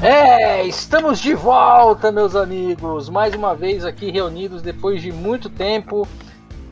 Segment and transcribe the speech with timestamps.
[0.00, 3.08] É, estamos de volta, meus amigos.
[3.08, 6.06] Mais uma vez aqui reunidos depois de muito tempo.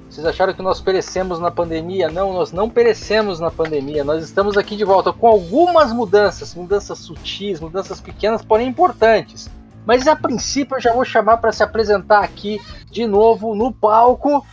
[0.09, 2.09] Vocês acharam que nós perecemos na pandemia?
[2.09, 4.05] Não, nós não perecemos na pandemia.
[4.05, 9.51] Nós estamos aqui de volta com algumas mudanças, mudanças sutis, mudanças pequenas, porém importantes.
[9.85, 14.47] Mas a princípio eu já vou chamar para se apresentar aqui de novo no palco.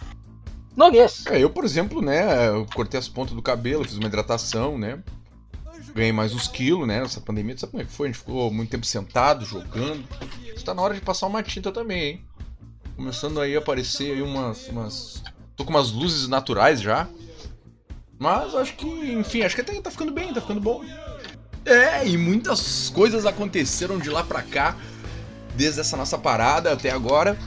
[0.75, 1.25] Noguês.
[1.27, 2.25] É, eu, por exemplo, né,
[2.73, 4.98] cortei as pontas do cabelo, fiz uma hidratação, né?
[5.93, 7.02] Ganhei mais uns quilos, né?
[7.02, 8.07] Nessa pandemia, sabe como é que foi?
[8.07, 10.03] A gente ficou muito tempo sentado, jogando.
[10.55, 12.25] Está na hora de passar uma tinta também, hein?
[12.95, 15.23] Começando aí a aparecer aí umas, umas.
[15.55, 17.07] Tô com umas luzes naturais já.
[18.20, 20.84] Mas acho que, enfim, acho que até tá ficando bem, tá ficando bom.
[21.65, 24.77] É, e muitas coisas aconteceram de lá pra cá,
[25.55, 27.37] desde essa nossa parada até agora.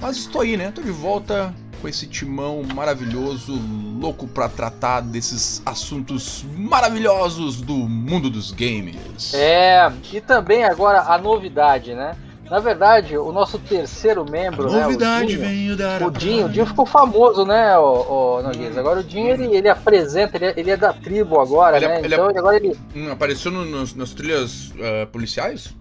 [0.00, 0.70] Mas estou aí, né?
[0.70, 3.52] Tô de volta com esse timão maravilhoso,
[4.00, 9.32] louco para tratar desses assuntos maravilhosos do mundo dos games.
[9.34, 12.16] É, e também agora a novidade, né?
[12.50, 16.48] Na verdade, o nosso terceiro membro, a né, novidade o Dinho, dar o Dinho, o
[16.48, 18.78] Dinho ficou famoso, né, o, o Noguês?
[18.78, 21.88] Agora o Dinho ele, ele apresenta, ele é, ele é da tribo agora, Ele é-
[21.88, 21.98] né?
[22.04, 25.74] ele é- então agora ele Hum, apareceu no- nos- nas trilhas eh, policiais?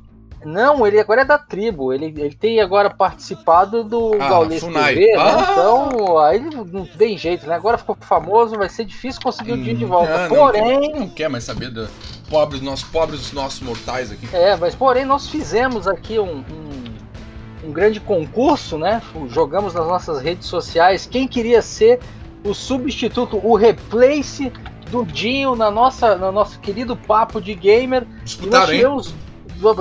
[0.46, 1.92] Não, ele agora é da tribo.
[1.92, 4.62] Ele, ele tem agora participado do Ah, Gaules.
[4.64, 5.14] TV, né?
[5.18, 5.48] Ah!
[5.52, 6.40] Então, aí
[6.72, 7.56] não tem jeito, né?
[7.56, 10.14] Agora ficou famoso, vai ser difícil conseguir o dia de volta.
[10.14, 11.90] Ah, não, porém, Não quer mais saber dos
[12.30, 14.28] pobres, nossos pobres nossos mortais aqui.
[14.34, 19.02] é, mas porém nós fizemos aqui um, um, um grande concurso, né?
[19.30, 22.00] Jogamos nas nossas redes sociais quem queria ser
[22.44, 24.52] o substituto, o replace
[24.92, 28.04] do Dinho na nossa, no nosso querido papo de gamer.
[28.04, 28.82] E nós Disputaram, hein?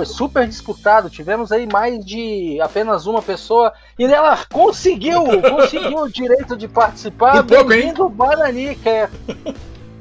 [0.05, 6.55] Super disputado, tivemos aí mais de apenas uma pessoa e ela conseguiu, conseguiu o direito
[6.55, 7.43] de participar.
[7.43, 9.09] Bem-vindo, Bananica.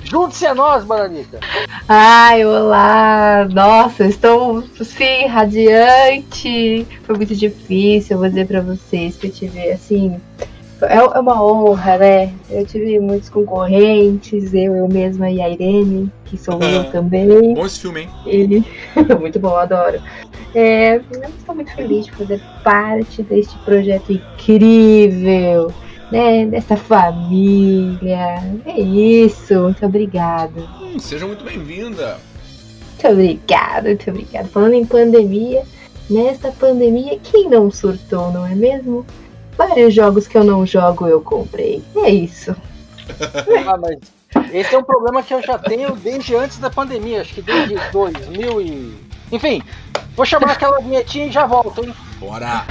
[0.04, 1.40] Junte-se a nós, Bananica.
[1.88, 3.48] Ai, olá!
[3.50, 6.86] Nossa, estou sim, radiante.
[7.04, 10.20] Foi muito difícil, eu vou dizer pra vocês que eu tive assim.
[10.82, 12.32] É é uma honra, né?
[12.50, 17.54] Eu tive muitos concorrentes, eu, eu mesma e a Irene, que sou eu também.
[17.54, 18.08] Bom esse filme, hein?
[18.26, 18.64] Ele.
[19.20, 20.00] muito bom, adoro.
[20.54, 25.72] É, eu estou muito feliz de fazer parte deste projeto incrível,
[26.10, 26.46] né?
[26.46, 28.42] Dessa família.
[28.66, 30.60] É isso, muito obrigada.
[30.80, 32.18] Hum, seja muito bem-vinda.
[32.90, 34.48] Muito obrigada, muito obrigada.
[34.48, 35.62] Falando em pandemia,
[36.10, 39.04] nesta pandemia, quem não surtou, não é mesmo?
[39.56, 41.82] Vários jogos que eu não jogo eu comprei.
[41.96, 42.54] É isso.
[43.66, 43.98] Ah, mas
[44.52, 47.76] esse é um problema que eu já tenho desde antes da pandemia, acho que desde
[47.92, 48.98] 2000 e...
[49.30, 49.62] Enfim,
[50.16, 51.94] vou chamar aquela vinhetinha e já volto, hein?
[52.18, 52.64] Bora!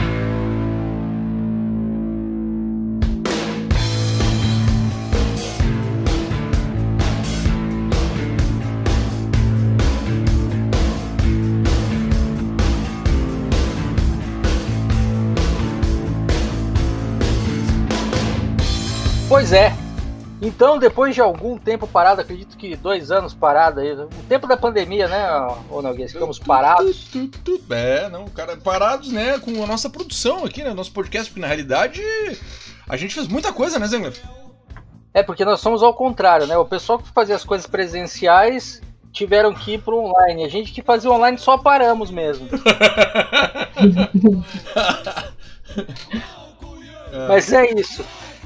[19.44, 19.74] Pois é.
[20.42, 24.56] Então, depois de algum tempo parado, acredito que dois anos parado aí, o tempo da
[24.56, 25.28] pandemia, né,
[25.70, 27.12] ô Noguês, ficamos parados.
[27.70, 31.48] É, não, cara, parados, né, com a nossa produção aqui, né, nosso podcast, porque na
[31.48, 32.02] realidade
[32.88, 34.14] a gente fez muita coisa, né, Zengler?
[35.14, 36.58] É, porque nós somos ao contrário, né?
[36.58, 40.46] O pessoal que fazia as coisas presenciais tiveram que ir pro online.
[40.46, 42.48] A gente que fazia online só paramos mesmo.
[47.28, 48.06] Mas é isso.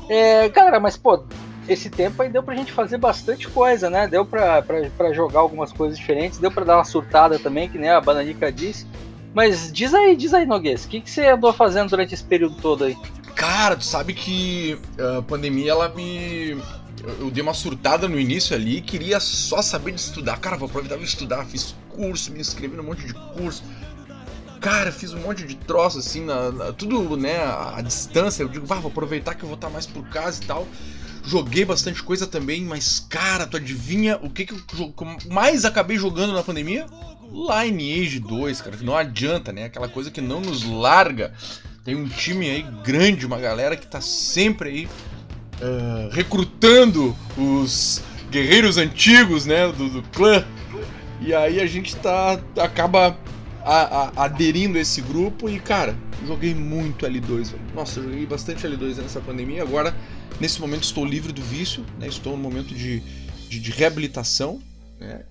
[0.09, 1.23] É, galera, mas pô,
[1.67, 4.07] esse tempo aí deu pra gente fazer bastante coisa, né?
[4.07, 7.77] Deu pra, pra, pra jogar algumas coisas diferentes, deu pra dar uma surtada também, que
[7.77, 8.87] nem a Bananica disse.
[9.33, 12.55] Mas diz aí, diz aí, Noguês, o que, que você andou fazendo durante esse período
[12.55, 12.97] todo aí?
[13.35, 16.51] Cara, tu sabe que a pandemia, ela me.
[17.03, 20.39] Eu, eu dei uma surtada no início ali, queria só saber de estudar.
[20.39, 21.45] Cara, vou aproveitar e estudar.
[21.45, 23.63] Fiz curso, me inscrevi num monte de curso.
[24.59, 28.43] Cara, fiz um monte de troço assim, na, na- tudo, né, à distância.
[28.43, 30.67] Eu digo, bah, vou aproveitar que eu vou estar mais por casa e tal.
[31.25, 34.93] Joguei bastante coisa também, mas, cara, tu adivinha o que, que eu
[35.29, 36.85] mais acabei jogando na pandemia?
[37.31, 39.65] Lineage 2, cara, que não adianta, né?
[39.65, 41.33] Aquela coisa que não nos larga.
[41.83, 44.87] Tem um time aí grande, uma galera que tá sempre aí
[45.61, 48.01] ah, recrutando os
[48.31, 50.45] guerreiros antigos, né, do, do clã.
[51.19, 53.17] E aí a gente tá acaba
[53.67, 57.61] a- a- aderindo a esse grupo e, cara, joguei muito L2, velho.
[57.75, 59.61] Nossa, joguei bastante L2 nessa pandemia.
[59.61, 59.95] Agora,
[60.39, 62.07] nesse momento, estou livre do vício, né?
[62.07, 63.01] Estou no momento de,
[63.49, 64.61] de, de reabilitação,
[64.99, 65.21] né?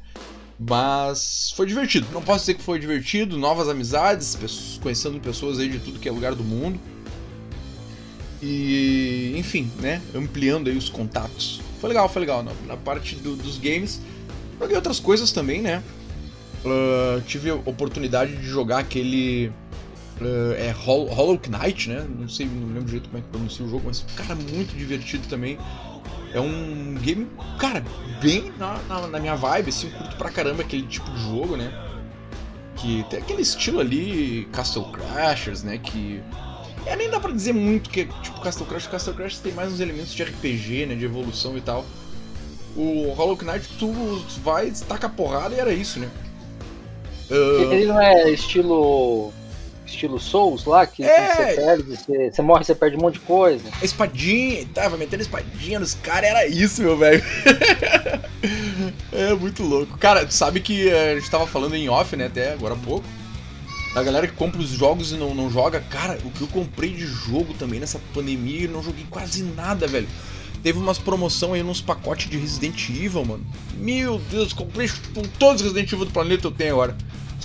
[0.58, 2.06] Mas foi divertido.
[2.12, 3.36] Não posso dizer que foi divertido.
[3.38, 6.80] Novas amizades, pessoas- conhecendo pessoas aí de tudo que é lugar do mundo.
[8.42, 10.00] E, enfim, né?
[10.14, 11.60] Ampliando aí os contatos.
[11.80, 12.42] Foi legal, foi legal.
[12.42, 14.00] Na, na parte do- dos games,
[14.60, 15.82] joguei outras coisas também, né?
[16.68, 19.52] Uh, tive a oportunidade de jogar aquele.
[20.20, 22.06] Uh, é Hollow, Knight, né?
[22.18, 25.26] Não sei, não lembro jeito como é que pronuncia o jogo, mas, cara, muito divertido
[25.28, 25.58] também.
[26.32, 27.28] É um game,
[27.58, 27.84] cara,
[28.20, 31.72] bem na, na, na, minha vibe, assim, curto pra caramba aquele tipo de jogo, né?
[32.76, 35.78] Que tem aquele estilo ali, Castle Crashers, né?
[35.78, 36.22] Que.
[36.84, 38.86] É, nem dá pra dizer muito que tipo Castle Crash.
[38.86, 40.94] Castle Crash tem mais uns elementos de RPG, né?
[40.94, 41.84] De evolução e tal.
[42.76, 43.90] O Hollow Knight, tu
[44.42, 46.10] vai, taca porrada e era isso, né?
[47.30, 47.72] Uh...
[47.72, 49.32] Ele não é estilo
[49.86, 51.34] estilo Souls lá, que é.
[51.34, 53.64] você perde, você, você, morre, você perde um monte de coisa.
[53.80, 57.22] Espadinha, tava metendo espadinha nos caras, era isso, meu velho.
[59.12, 59.96] é muito louco.
[59.98, 63.06] Cara, tu sabe que a gente tava falando em off, né, até agora há pouco.
[63.94, 66.92] A galera que compra os jogos e não, não joga, cara, o que eu comprei
[66.92, 70.08] de jogo também nessa pandemia, eu não joguei quase nada, velho.
[70.62, 73.46] Teve umas promoção aí nos pacotes de Resident Evil, mano.
[73.74, 74.90] Meu Deus, comprei
[75.38, 76.96] todos os Resident Evil do planeta eu tenho agora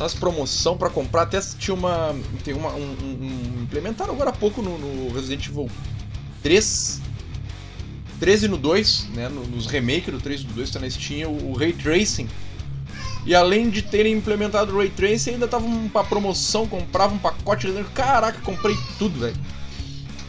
[0.06, 1.24] as promoção para comprar.
[1.24, 2.16] Até tinha uma.
[2.44, 2.74] Tem uma.
[2.74, 5.70] Um, um, implementaram agora há pouco no, no, Resident Evil
[6.44, 7.02] 3.
[8.20, 9.30] 13 no 2, né?
[9.30, 12.28] Nos remake do 3 do 2 tá na Steam, o, o Ray Tracing.
[13.26, 17.68] E além de terem implementado o Ray Tracing, ainda tava uma promoção, comprava um pacote
[17.94, 19.36] Caraca, comprei tudo, velho.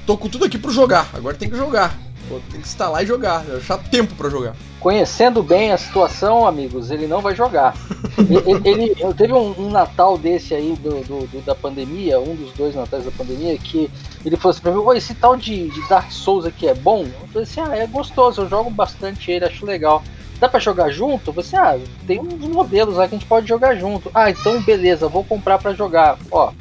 [0.06, 1.98] Tô com tudo aqui pro jogar, agora tem que jogar.
[2.28, 6.90] Pô, tem que instalar e jogar, achar tempo para jogar conhecendo bem a situação, amigos,
[6.90, 7.74] ele não vai jogar.
[8.18, 12.34] ele, ele, ele teve um, um, Natal desse aí do, do, do, da pandemia, um
[12.34, 13.88] dos dois Natais da pandemia, que
[14.24, 17.04] ele falou assim pra mim: esse tal de, de, Dark Souls aqui é bom?
[17.04, 20.02] Eu falei assim: ah, é gostoso, eu jogo bastante ele, acho legal.
[20.40, 21.32] Dá pra jogar junto?
[21.32, 24.10] Falei assim: ah, tem uns modelos lá que a gente pode jogar junto.
[24.12, 26.18] Ah, então beleza, vou comprar pra jogar.
[26.28, 26.52] Ó,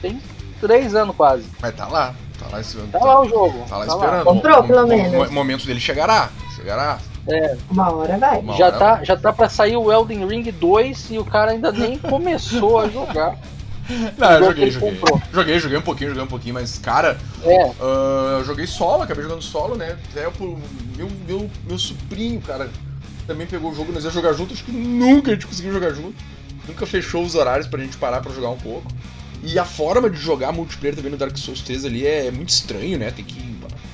[0.00, 0.20] tem
[0.60, 1.44] três anos quase.
[1.60, 2.14] Mas tá lá.
[2.38, 2.76] Tá lá, esse...
[2.76, 3.64] tá lá o jogo.
[3.68, 4.16] Tá lá tá esperando.
[4.18, 4.24] Lá.
[4.24, 5.28] Comprou, pelo menos.
[5.28, 6.30] O momento dele chegará.
[6.54, 6.98] Chegará.
[7.28, 7.56] É.
[7.70, 8.38] Uma hora vai.
[8.38, 9.04] Uma já, hora tá, vai.
[9.04, 12.88] já tá pra sair o Elden Ring 2 e o cara ainda nem começou a
[12.88, 13.36] jogar.
[14.18, 15.00] Não, eu joguei, joguei.
[15.32, 17.66] Joguei, joguei um pouquinho, joguei um pouquinho, mas, cara, é.
[17.66, 19.96] uh, eu joguei solo, acabei jogando solo, né?
[20.10, 20.22] Até
[20.96, 22.68] meu, meu, meu sobrinho, cara,
[23.26, 25.90] também pegou o jogo, nós ia jogar junto, acho que nunca a gente conseguiu jogar
[25.90, 26.14] junto.
[26.66, 28.88] Nunca fechou os horários pra gente parar pra jogar um pouco.
[29.46, 32.98] E a forma de jogar multiplayer também no Dark Souls 3 ali é muito estranho,
[32.98, 33.12] né?
[33.12, 33.40] Tem que.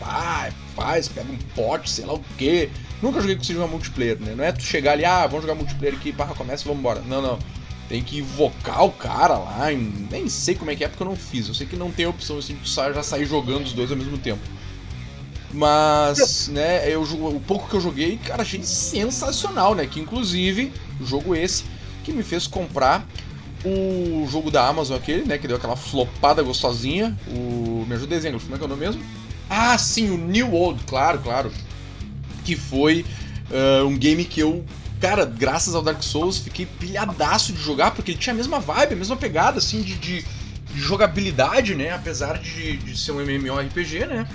[0.00, 2.70] Pá, faz, pega um pote, sei lá o quê.
[3.02, 4.34] Nunca joguei com jogar multiplayer, né?
[4.34, 7.02] Não é tu chegar ali, ah, vamos jogar multiplayer aqui, barra começa e vamos embora.
[7.02, 7.38] Não, não.
[7.86, 9.68] Tem que invocar o cara lá,
[10.10, 11.48] nem sei como é que é porque eu não fiz.
[11.48, 14.16] Eu sei que não tem opção assim de já sair jogando os dois ao mesmo
[14.16, 14.40] tempo.
[15.52, 19.86] Mas, né, eu, o pouco que eu joguei, cara, achei sensacional, né?
[19.86, 21.64] Que inclusive, o jogo esse
[22.02, 23.06] que me fez comprar
[23.64, 25.38] o jogo da Amazon aquele, né?
[25.38, 27.16] Que deu aquela flopada gostosinha.
[27.28, 27.84] O.
[27.86, 29.02] Me ajuda desenho, como é que é o nome mesmo?
[29.48, 31.52] Ah, sim, o New World, claro, claro
[32.44, 33.04] que foi
[33.50, 34.64] uh, um game que eu,
[35.00, 38.94] cara, graças ao Dark Souls, fiquei pilhadaço de jogar, porque ele tinha a mesma vibe,
[38.94, 41.92] a mesma pegada, assim, de, de, de jogabilidade, né?
[41.92, 44.28] Apesar de, de ser um MMORPG, né?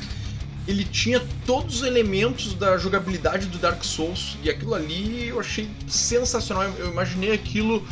[0.68, 5.70] Ele tinha todos os elementos da jogabilidade do Dark Souls, e aquilo ali eu achei
[5.88, 6.64] sensacional.
[6.78, 7.86] Eu imaginei aquilo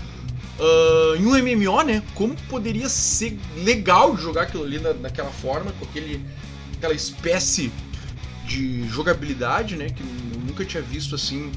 [0.59, 2.01] uh, em um MMO, né?
[2.13, 6.23] Como poderia ser legal jogar aquilo ali na, naquela forma, com aquele,
[6.77, 7.71] aquela espécie
[8.45, 9.89] de jogabilidade, né?
[9.89, 11.51] Que eu nunca tinha visto assim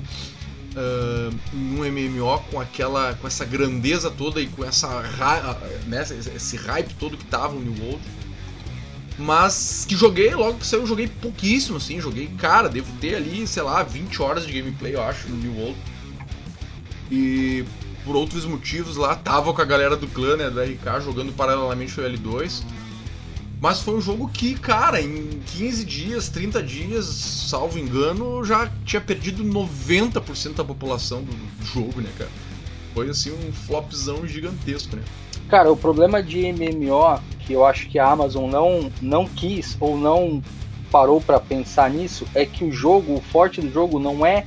[0.75, 4.89] uh, em um MMO com aquela, com essa grandeza toda e com essa
[5.87, 8.03] né, esse hype todo que tava no New World.
[9.19, 13.65] Mas que joguei, logo que saiu, joguei pouquíssimo, assim, joguei, cara, devo ter ali, sei
[13.65, 15.79] lá, 20 horas de gameplay, eu acho, no New World.
[17.11, 17.65] E
[18.09, 22.01] por outros motivos lá, tava com a galera do clã, né, da RK, jogando paralelamente
[22.01, 22.63] o L2.
[23.61, 28.99] Mas foi um jogo que, cara, em 15 dias, 30 dias, salvo engano, já tinha
[28.99, 31.37] perdido 90% da população do
[31.67, 32.31] jogo, né, cara?
[32.95, 35.03] Foi assim um flopzão gigantesco, né?
[35.47, 39.99] Cara, o problema de MMO, que eu acho que a Amazon não, não quis ou
[39.99, 40.43] não
[40.91, 44.47] parou para pensar nisso, é que o jogo, o forte do jogo não é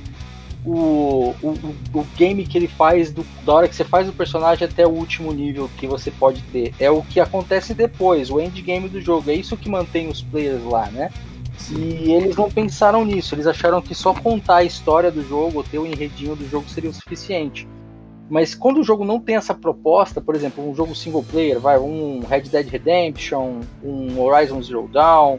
[0.64, 1.54] o, o,
[1.92, 4.90] o game que ele faz do, da hora que você faz o personagem até o
[4.90, 6.72] último nível que você pode ter.
[6.78, 9.30] É o que acontece depois, o endgame do jogo.
[9.30, 11.10] É isso que mantém os players lá, né?
[11.70, 15.78] E eles não pensaram nisso, eles acharam que só contar a história do jogo, ter
[15.78, 17.68] o enredinho do jogo seria o suficiente.
[18.28, 21.78] Mas quando o jogo não tem essa proposta, por exemplo, um jogo single player, vai
[21.78, 25.38] um Red Dead Redemption, um Horizon Zero Dawn,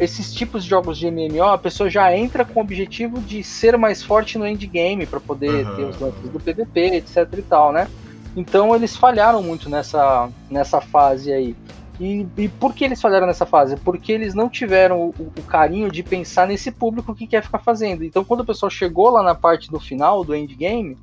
[0.00, 3.76] esses tipos de jogos de MMO, a pessoa já entra com o objetivo de ser
[3.76, 5.76] mais forte no endgame para poder uhum.
[5.76, 7.86] ter os lances do PVP, etc e tal, né?
[8.34, 11.54] Então eles falharam muito nessa, nessa fase aí.
[12.00, 13.76] E, e por que eles falharam nessa fase?
[13.76, 18.02] Porque eles não tiveram o, o, carinho de pensar nesse público que quer ficar fazendo.
[18.02, 20.96] Então quando o pessoal chegou lá na parte do final, do endgame,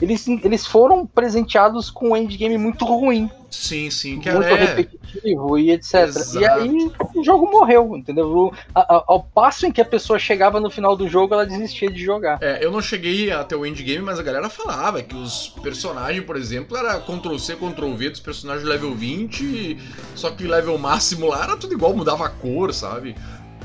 [0.00, 3.28] eles, eles foram presenteados com um endgame muito ruim.
[3.50, 4.64] Sim, sim, que muito é.
[4.64, 5.94] repetitivo e etc.
[5.94, 6.38] Exato.
[6.38, 8.52] E aí o jogo morreu, entendeu?
[8.74, 12.38] Ao passo em que a pessoa chegava no final do jogo, ela desistia de jogar.
[12.42, 16.36] É, eu não cheguei até o endgame, mas a galera falava que os personagens, por
[16.36, 19.78] exemplo, era Ctrl-C, Ctrl-V dos personagens level 20,
[20.14, 23.16] só que level máximo lá era tudo igual, mudava a cor, sabe?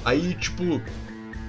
[0.06, 0.82] Aí, tipo,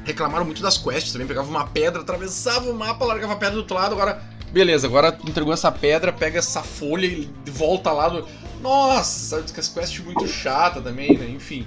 [0.05, 3.61] reclamaram muito das quests também, pegava uma pedra, atravessava o mapa, largava a pedra do
[3.61, 4.34] outro lado, agora...
[4.55, 8.25] Beleza, agora entregou essa pedra, pega essa folha e volta lá do...
[8.63, 11.29] Nossa, que as quests muito chata também, né?
[11.29, 11.67] Enfim.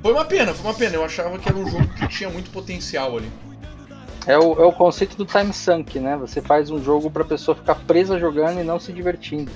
[0.00, 0.94] Foi uma pena, foi uma pena.
[0.94, 3.30] Eu achava que era um jogo que tinha muito potencial ali.
[4.26, 6.16] É o, é o conceito do time sunk, né?
[6.16, 9.52] Você faz um jogo pra pessoa ficar presa jogando e não se divertindo.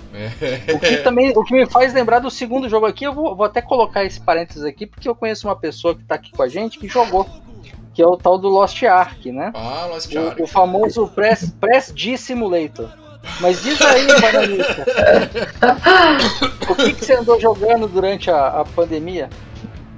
[0.74, 3.46] O que também o que me faz lembrar do segundo jogo aqui, eu vou, vou
[3.46, 6.48] até colocar esse parênteses aqui, porque eu conheço uma pessoa que tá aqui com a
[6.48, 7.26] gente que jogou.
[7.94, 9.52] Que é o tal do Lost Ark, né?
[9.54, 10.40] Ah, Lost Ark.
[10.40, 12.88] O, o famoso Press, Press D Simulator.
[13.40, 14.86] Mas diz aí, Bananista.
[16.70, 19.28] o que, que você andou jogando durante a, a pandemia?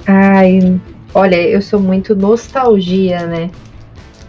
[0.07, 0.81] Ai,
[1.15, 3.51] olha, eu sou muito nostalgia, né?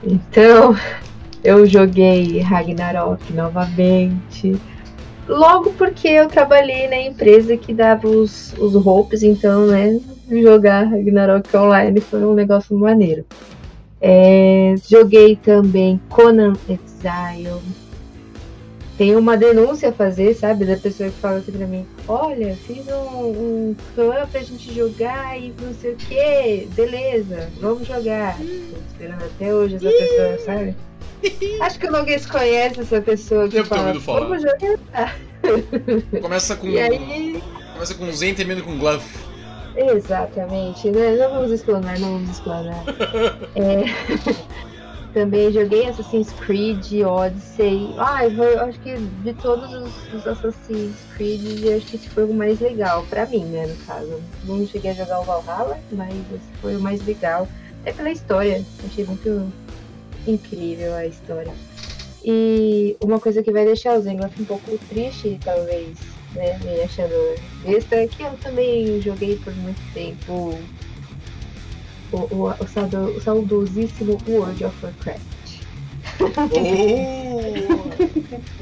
[0.03, 0.75] Então,
[1.43, 4.55] eu joguei Ragnarok novamente.
[5.27, 9.99] Logo porque eu trabalhei na empresa que dava os, os roupas, então, né?
[10.29, 13.25] Jogar Ragnarok online foi um negócio maneiro.
[14.07, 17.59] É, joguei também Conan Exile.
[18.99, 20.63] Tem uma denúncia a fazer, sabe?
[20.63, 25.41] Da pessoa que fala assim pra mim: Olha, fiz um, um clã pra gente jogar
[25.41, 26.67] e não sei o que.
[26.75, 28.37] Beleza, vamos jogar.
[28.37, 30.75] Tô esperando até hoje essa pessoa, sabe?
[31.61, 34.19] Acho que o Noguês conhece essa pessoa que Devo ter fala: ouvido falar.
[34.19, 35.17] Vamos jogar.
[36.21, 36.67] Começa com.
[36.67, 37.43] E aí.
[37.73, 39.03] Começa com Zen termina com Glove.
[39.75, 41.15] Exatamente, né?
[41.17, 42.83] Não vamos explanar, não vamos explanar.
[43.55, 43.83] É,
[45.15, 47.95] Também joguei Assassin's Creed, Odyssey.
[47.97, 52.25] Ah, eu acho que de todos os, os Assassin's Creed, eu acho que esse foi
[52.25, 54.21] o mais legal, pra mim, né, no caso.
[54.43, 57.47] Não cheguei a jogar o Valhalla, mas esse foi o mais legal.
[57.79, 59.49] Até pela história, achei muito
[60.27, 61.53] incrível a história.
[62.21, 65.97] E uma coisa que vai deixar o Zengloff um pouco triste, talvez,
[66.35, 70.57] né, me achando besta, que eu também joguei por muito tempo
[72.11, 75.21] o, o, o, saudo- o saudosíssimo World of Warcraft.
[76.51, 77.91] Oh!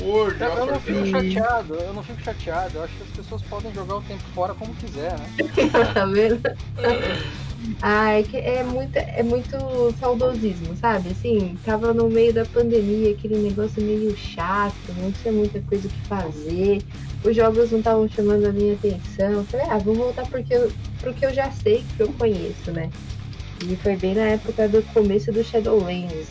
[0.01, 1.32] World Eu, of eu não fico Warcraft.
[1.34, 2.72] chateado, eu não fico chateado.
[2.77, 5.25] Eu acho que as pessoas podem jogar o tempo fora como quiser, né?
[5.94, 6.42] tá vendo?
[7.82, 9.58] Ai, é muito, é muito
[10.00, 11.10] saudosismo, sabe?
[11.10, 16.01] Assim, tava no meio da pandemia, aquele negócio meio chato, não tinha muita coisa que
[16.01, 16.84] fazer.
[17.24, 19.32] Os jogos não estavam chamando a minha atenção.
[19.32, 22.72] Eu falei, ah, vou voltar porque eu, pro que eu já sei, que eu conheço,
[22.72, 22.89] né?
[23.65, 26.27] E foi bem na época do começo do Shadowlands.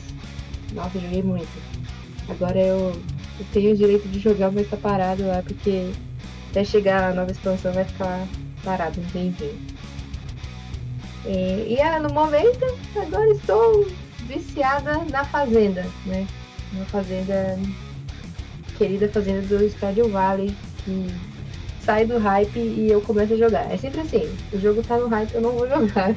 [0.73, 1.49] Nossa, joguei muito.
[2.29, 2.93] Agora eu,
[3.39, 5.91] eu tenho o direito de jogar, mas tá parado lá, porque
[6.51, 8.27] até chegar a nova expansão vai ficar
[8.63, 9.59] parado um tempinho.
[11.25, 12.65] E, e ah, no momento,
[12.97, 13.87] agora estou
[14.27, 16.27] viciada na fazenda, né?
[16.73, 17.59] Na fazenda,
[18.77, 21.07] querida fazenda do Stardew Valley, que
[21.85, 23.73] sai do hype e eu começo a jogar.
[23.73, 26.15] É sempre assim, o jogo tá no hype, eu não vou jogar,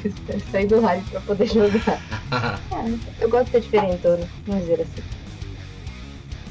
[0.52, 2.02] sair do hype pra poder jogar.
[2.72, 5.04] É, eu gosto de ser diferentona, vamos dizer assim.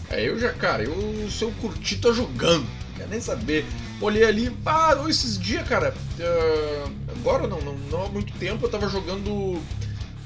[0.08, 2.64] É, eu já, cara, eu se eu curti, tô jogando.
[2.94, 3.66] Não quero nem saber.
[4.00, 5.92] Olhei ali, parou esses dias, cara.
[6.20, 9.60] ah, agora não, não, não há muito tempo eu tava jogando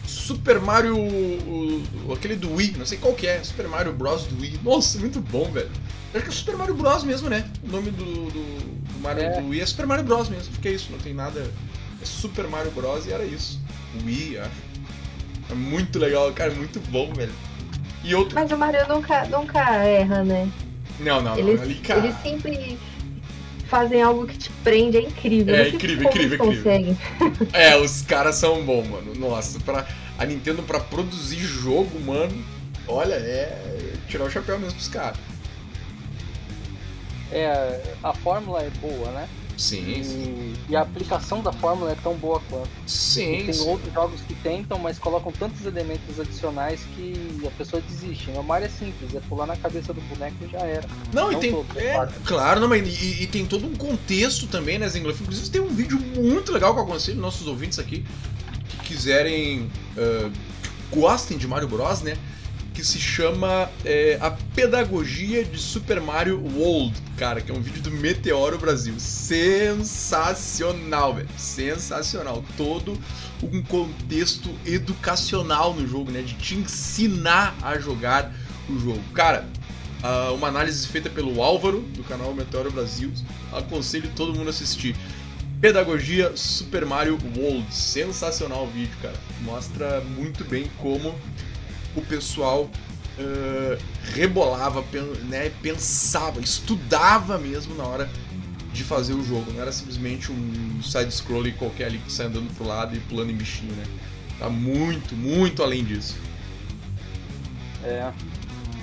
[0.06, 0.96] Super Mario.
[0.98, 3.42] o- o- aquele do Wii, não sei qual que é.
[3.42, 4.24] Super Mario Bros.
[4.24, 4.60] do Wii.
[4.62, 5.70] Nossa, muito bom, velho.
[6.14, 7.04] Acho que é Super Mario Bros.
[7.04, 7.44] mesmo, né?
[7.62, 9.40] O nome do, do, do Mario É.
[9.40, 10.28] do Wii é Super Mario Bros.
[10.28, 10.52] mesmo.
[10.52, 11.40] Porque é isso, não tem nada.
[12.02, 13.06] É Super Mario Bros.
[13.06, 13.58] e era isso.
[14.04, 14.50] Wii, acho.
[15.50, 17.32] É muito legal, cara, muito bom, velho.
[18.04, 18.34] E outro.
[18.34, 20.48] Mas o Mario nunca, nunca erra, né?
[21.00, 21.38] Não, não, não.
[21.38, 22.00] Eles, ali, cara.
[22.00, 22.78] eles sempre
[23.68, 25.54] fazem algo que te prende, é incrível.
[25.54, 26.98] É não incrível, incrível, conseguem.
[27.52, 29.14] É, os caras são bons, mano.
[29.14, 29.86] Nossa, pra,
[30.18, 32.42] a Nintendo pra produzir jogo, mano,
[32.86, 35.18] olha, é tirar o chapéu mesmo pros caras.
[37.30, 39.28] É, a fórmula é boa, né?
[39.58, 39.84] Sim.
[39.84, 42.68] E, e a aplicação da fórmula é tão boa quanto.
[42.86, 43.68] Sim, Tem sim.
[43.68, 48.30] outros jogos que tentam, mas colocam tantos elementos adicionais que a pessoa desiste.
[48.30, 48.38] né?
[48.38, 50.86] O Mario é simples, é pular na cabeça do boneco e já era.
[51.12, 51.50] Não, e Não tem.
[51.52, 52.60] todos, é é, claro.
[52.60, 55.20] não, mas e, e tem todo um contexto também, né, Zengloff?
[55.20, 58.04] Inclusive tem um vídeo muito legal que eu aconselho nossos ouvintes aqui
[58.68, 59.68] que quiserem.
[59.96, 60.30] ah,
[60.90, 62.16] que gostem de Mario Bros, né?
[62.78, 67.82] Que se chama é, A Pedagogia de Super Mario World, cara, que é um vídeo
[67.82, 68.94] do Meteoro Brasil.
[68.98, 71.28] Sensacional, velho.
[71.36, 72.44] Sensacional.
[72.56, 72.96] Todo
[73.42, 76.22] um contexto educacional no jogo, né?
[76.22, 78.32] De te ensinar a jogar
[78.70, 79.02] o jogo.
[79.12, 79.44] Cara,
[80.36, 83.10] uma análise feita pelo Álvaro, do canal Meteoro Brasil.
[83.52, 84.94] Aconselho todo mundo a assistir.
[85.60, 87.74] Pedagogia Super Mario World.
[87.74, 89.16] Sensacional o vídeo, cara.
[89.42, 91.12] Mostra muito bem como
[91.96, 92.70] o pessoal
[93.18, 93.82] uh,
[94.14, 94.84] rebolava,
[95.28, 98.10] né, pensava, estudava mesmo na hora
[98.72, 99.52] de fazer o jogo.
[99.52, 103.36] Não era simplesmente um side-scrolling qualquer ali que sai andando pro lado e pulando em
[103.36, 103.84] bichinho, né?
[104.38, 106.16] Tá muito, muito além disso.
[107.82, 108.12] É.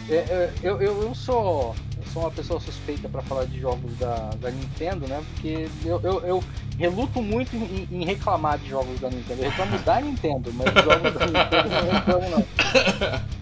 [0.09, 1.75] é, é eu, eu, eu sou
[2.15, 5.21] sou uma pessoa suspeita para falar de jogos da, da Nintendo, né?
[5.33, 6.43] Porque eu, eu, eu
[6.79, 9.43] reluto muito em, em, reclamar de jogos da Nintendo.
[9.43, 13.35] Eu reclamo da Nintendo, mas jogos da Nintendo não reclamo não.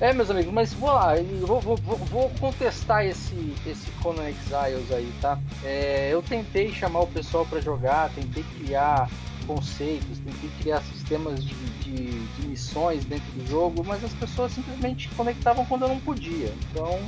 [0.00, 1.12] É, meus amigos, mas vou lá,
[1.42, 5.38] vou, vou, vou contestar esse, esse Conan Exiles aí, tá?
[5.62, 9.10] É, eu tentei chamar o pessoal para jogar, tentei criar
[9.46, 15.10] conceitos, tentei criar sistemas de, de, de, missões dentro do jogo, mas as pessoas simplesmente
[15.10, 16.50] conectavam quando eu não podia.
[16.70, 16.98] Então,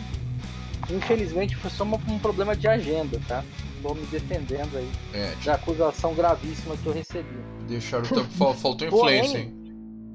[0.92, 3.42] Infelizmente foi só um problema de agenda, tá?
[3.76, 7.28] Estou me defendendo aí é, da acusação gravíssima que eu recebi.
[7.66, 8.04] Deixaram.
[8.04, 9.62] Faltou influência, hein?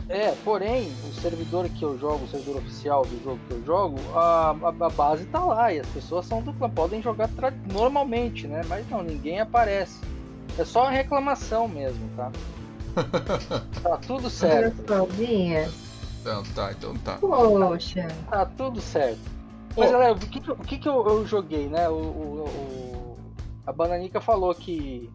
[0.10, 4.00] É, porém, o servidor que eu jogo, o servidor oficial do jogo que eu jogo,
[4.16, 7.30] a, a, a base tá lá e as pessoas são do clã, podem jogar
[7.70, 8.62] normalmente, né?
[8.68, 10.00] Mas não, ninguém aparece.
[10.58, 12.32] É só uma reclamação mesmo, tá?
[13.84, 14.82] tá tudo certo.
[16.22, 17.18] Então tá, então tá.
[17.18, 18.08] Poxa.
[18.30, 19.37] Tá tudo certo.
[19.78, 21.88] Mas, galera, o que, o que, que eu, eu, joguei, né?
[21.88, 23.18] O, o, o,
[23.66, 25.08] a Bananica falou que,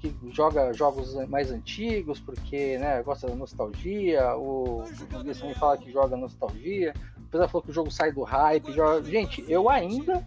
[0.00, 4.36] que joga jogos mais antigos porque né, gosta da nostalgia.
[4.36, 4.84] O
[5.24, 6.92] Luiz também fala que joga nostalgia.
[7.16, 8.72] Depois ela falou que o jogo sai do hype.
[8.72, 9.02] Joga...
[9.10, 10.26] Gente, eu ainda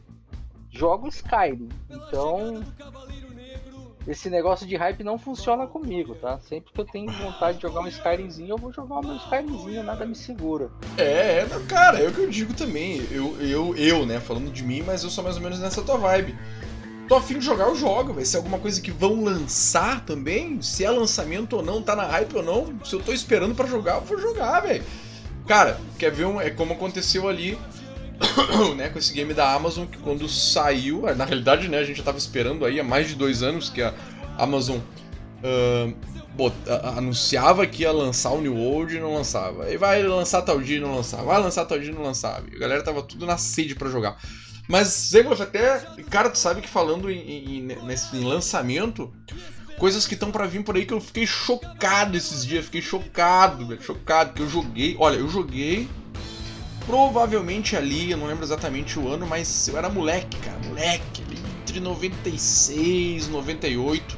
[0.71, 1.69] jogo Skyrim.
[1.89, 2.63] Então,
[4.07, 6.39] esse negócio de hype não funciona comigo, tá?
[6.47, 9.83] Sempre que eu tenho vontade de jogar um Skyrimzinho, eu vou jogar o meu Skyrimzinho,
[9.83, 10.69] nada me segura.
[10.97, 13.05] É, é, cara, é o que eu digo também.
[13.11, 15.97] Eu, eu, eu, né, falando de mim, mas eu sou mais ou menos nessa tua
[15.97, 16.35] vibe.
[17.07, 18.13] Tô afim de jogar, eu jogo.
[18.13, 20.61] Vai ser alguma coisa que vão lançar também.
[20.61, 22.73] Se é lançamento ou não, tá na hype ou não.
[22.83, 24.83] Se eu tô esperando para jogar, eu vou jogar, velho.
[25.47, 26.41] Cara, quer ver um.
[26.41, 27.57] É como aconteceu ali
[28.75, 32.03] né, com esse game da Amazon, que quando saiu, na realidade, né, a gente já
[32.03, 33.93] tava esperando aí há mais de dois anos que a
[34.37, 35.93] Amazon uh,
[36.35, 36.55] bot,
[36.97, 39.69] anunciava que ia lançar o New World e não lançava.
[39.71, 41.23] E vai lançar tal dia e não lançava.
[41.23, 42.45] Vai lançar tal dia e não lançava.
[42.51, 44.17] E a galera tava tudo na sede para jogar.
[44.67, 49.13] Mas, Zegloff, até, cara, tu sabe que falando em, em, nesse, em lançamento,
[49.77, 53.67] coisas que estão para vir por aí que eu fiquei chocado esses dias, fiquei chocado,
[53.67, 55.87] velho, chocado, que eu joguei, olha, eu joguei
[56.85, 61.39] Provavelmente ali, eu não lembro exatamente o ano, mas eu era moleque, cara, moleque, ali
[61.61, 64.17] entre 96 e 98.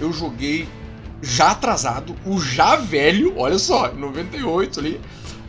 [0.00, 0.68] Eu joguei
[1.20, 5.00] já atrasado, o já velho, olha só, 98 ali,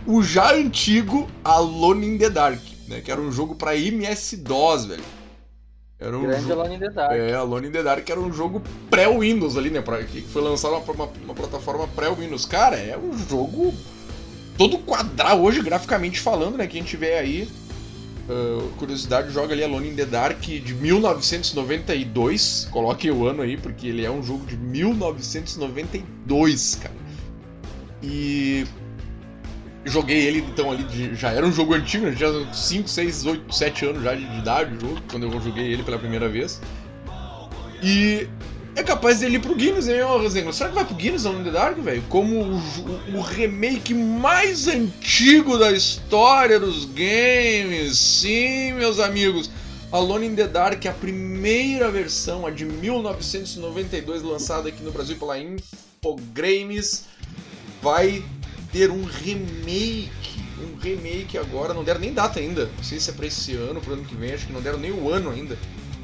[0.05, 5.03] o já antigo Alone in the Dark, né, que era um jogo para MS-DOS, velho.
[5.99, 6.61] Era um Grande jogo...
[6.61, 7.13] Alone in the Dark.
[7.13, 9.81] É, Alone in the Dark era um jogo pré-Windows ali, né?
[9.81, 10.03] Pra...
[10.03, 12.45] Que foi lançado uma, uma, uma plataforma pré-Windows.
[12.45, 13.73] Cara, é um jogo
[14.57, 16.67] todo quadrado hoje, graficamente falando, né?
[16.67, 17.47] Quem tiver aí
[18.29, 22.67] uh, curiosidade, joga ali Alone in the Dark de 1992.
[22.71, 26.93] Coloque o ano aí, porque ele é um jogo de 1992, cara.
[28.01, 28.65] E
[29.85, 32.13] joguei ele então ali, de, já era um jogo antigo, né?
[32.13, 35.83] Já 5, 6, 8, 7 anos já de idade o jogo, quando eu joguei ele
[35.83, 36.61] pela primeira vez.
[37.81, 38.27] E
[38.75, 40.51] é capaz dele ir pro Guinness, hein, ô Rosengo?
[40.51, 42.03] Será que vai pro Guinness Alone in the Dark, velho?
[42.09, 47.97] Como o, o, o, remake mais antigo da história dos games.
[47.97, 49.51] Sim, meus amigos.
[49.91, 55.37] Alone in the Dark, a primeira versão, a de 1992, lançada aqui no Brasil pela
[55.37, 57.05] Infogrames,
[57.79, 58.23] vai
[58.71, 60.41] ter um remake.
[60.59, 62.71] Um remake agora, não deram nem data ainda.
[62.75, 64.79] Não sei se é pra esse ano, pro ano que vem, acho que não deram
[64.79, 65.55] nem o ano ainda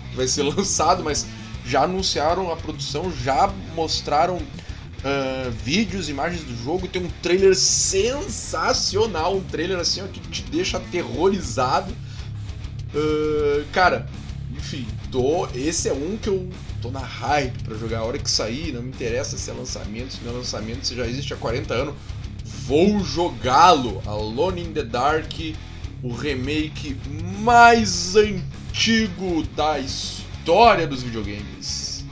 [0.10, 1.25] que vai ser lançado, mas
[1.65, 6.88] já anunciaram a produção, já mostraram uh, vídeos, imagens do jogo.
[6.88, 11.91] Tem um trailer sensacional, um trailer assim ó, que te deixa aterrorizado.
[12.93, 14.08] Uh, cara,
[14.52, 16.50] enfim, tô, esse é um que eu
[16.82, 18.00] tô na hype para jogar.
[18.00, 20.95] A hora que sair, não me interessa se é lançamento, se não é lançamento, se
[20.95, 21.95] já existe há 40 anos.
[22.65, 24.02] Vou jogá-lo.
[24.06, 25.34] Alone in the Dark,
[26.04, 26.98] o remake
[27.41, 32.06] mais antigo da história história dos videogames.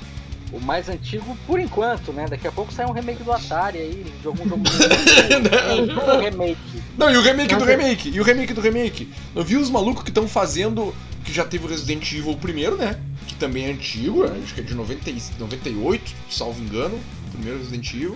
[0.52, 2.26] O mais antigo por enquanto, né?
[2.30, 4.64] Daqui a pouco sai um remake do Atari aí, de algum jogo.
[6.16, 6.84] um remake.
[6.98, 9.10] Não, e o remake do remake, e o remake do remake.
[9.36, 10.94] Eu vi os malucos que estão fazendo.
[11.26, 12.98] Que já teve o Resident Evil primeiro, né?
[13.28, 16.98] Que também é antigo, acho que é de 90, 98, salvo engano.
[17.28, 18.16] O primeiro Resident Evil.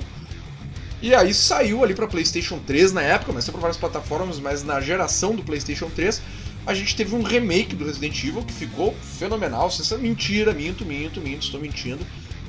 [1.02, 4.64] E aí saiu ali para PlayStation 3 na época, mas saiu para várias plataformas, mas
[4.64, 6.22] na geração do PlayStation 3
[6.66, 9.70] a gente teve um remake do Resident Evil que ficou fenomenal.
[9.70, 12.06] Você mentira, minto, minto, minto, estou mentindo.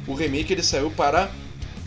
[0.06, 1.30] O remake ele saiu para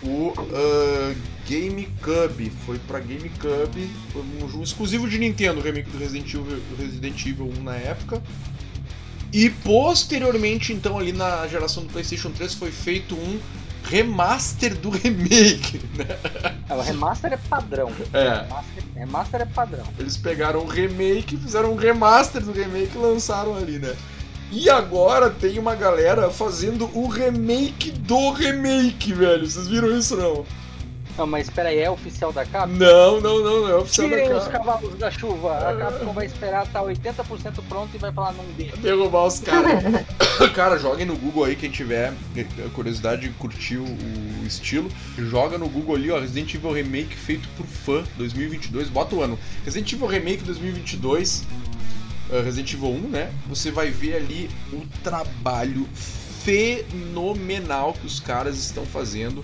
[0.01, 1.15] o uh,
[1.47, 2.51] GameCube.
[2.65, 7.25] Foi para GameCube, foi um jogo exclusivo de Nintendo, o remake do Resident Evil, Resident
[7.25, 8.21] Evil 1 na época.
[9.31, 13.39] E posteriormente, então, ali na geração do PlayStation 3, foi feito um
[13.89, 15.81] remaster do remake.
[15.95, 16.05] Né?
[16.69, 17.91] É, o remaster é padrão.
[18.13, 18.41] É.
[18.41, 19.85] Remaster, remaster é padrão.
[19.99, 23.95] Eles pegaram o remake, fizeram um remaster do remake e lançaram ali, né?
[24.51, 29.49] E agora tem uma galera fazendo o remake do remake, velho.
[29.49, 30.45] Vocês viram isso não?
[31.17, 32.75] Não, mas espera aí, é oficial da Capcom?
[32.75, 34.57] Não, não, não, não é oficial Tirem da os Capcom.
[34.71, 35.69] cavalos da chuva.
[35.69, 38.75] A Capcom vai esperar estar 80% pronto e vai falar não deixa.
[38.77, 39.83] Derrubar os caras.
[40.53, 42.13] Cara, joguem no Google aí, quem tiver
[42.73, 44.89] curiosidade de curtir o estilo.
[45.17, 48.89] Joga no Google ali, ó, Resident Evil Remake feito por fã 2022.
[48.89, 49.39] Bota o ano.
[49.63, 51.43] Resident Evil Remake 2022.
[52.29, 53.31] uh, Resident Evil 1, né?
[53.47, 55.87] Você vai ver ali o trabalho
[56.43, 59.43] fenomenal que os caras estão fazendo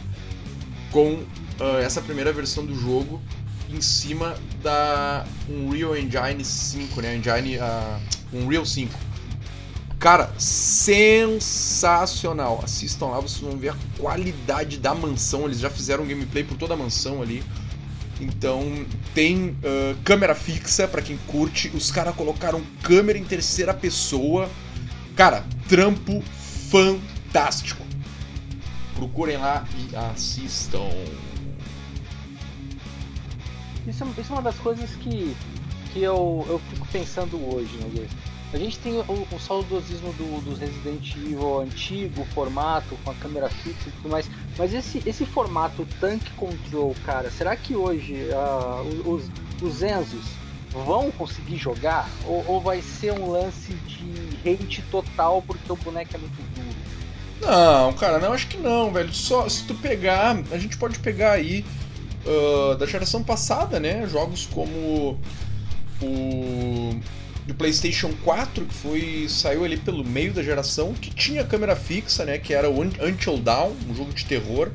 [0.92, 1.24] com
[1.60, 3.22] uh, essa primeira versão do jogo
[3.70, 7.16] em cima da Unreal Engine 5, né?
[7.16, 8.00] Engine uh,
[8.34, 8.94] Unreal 5.
[9.98, 12.60] Cara, sensacional.
[12.64, 15.46] Assistam lá, vocês vão ver a qualidade da mansão.
[15.46, 17.42] Eles já fizeram gameplay por toda a mansão ali.
[18.20, 21.72] Então tem uh, câmera fixa para quem curte.
[21.74, 24.50] Os caras colocaram câmera em terceira pessoa.
[25.16, 26.22] Cara, trampo
[26.70, 27.86] fantástico.
[28.96, 30.90] Procurem lá e assistam.
[33.88, 35.36] Isso, é- isso é uma das coisas que,
[35.92, 38.08] que eu, eu fico pensando hoje, né, Gui?
[38.54, 43.50] A gente tem o, o saudosismo do, do Resident Evil antigo, formato, com a câmera
[43.50, 48.84] fixa e tudo mais, mas esse, esse formato tank control, cara, será que hoje ah,
[49.06, 49.24] os,
[49.62, 50.26] os Enzos
[50.86, 52.10] vão conseguir jogar?
[52.26, 54.14] Ou, ou vai ser um lance de
[54.46, 56.82] hate total porque o boneco é muito duro?
[57.42, 59.14] Não, cara, não, acho que não, velho.
[59.14, 61.66] Só se tu pegar, a gente pode pegar aí
[62.26, 64.08] uh, da geração passada, né?
[64.08, 65.20] Jogos como
[66.02, 67.00] o
[67.46, 72.24] do PlayStation 4, que foi saiu ali pelo meio da geração, que tinha câmera fixa,
[72.24, 72.38] né?
[72.38, 74.70] Que era o Un- Until Dawn, um jogo de terror.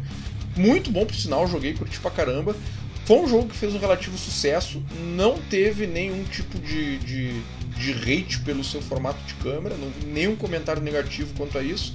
[0.57, 2.57] Muito bom, por sinal, joguei, curti pra caramba.
[3.05, 4.83] Foi um jogo que fez um relativo sucesso,
[5.15, 7.41] não teve nenhum tipo de, de,
[7.79, 11.95] de hate pelo seu formato de câmera, não nenhum comentário negativo quanto a isso.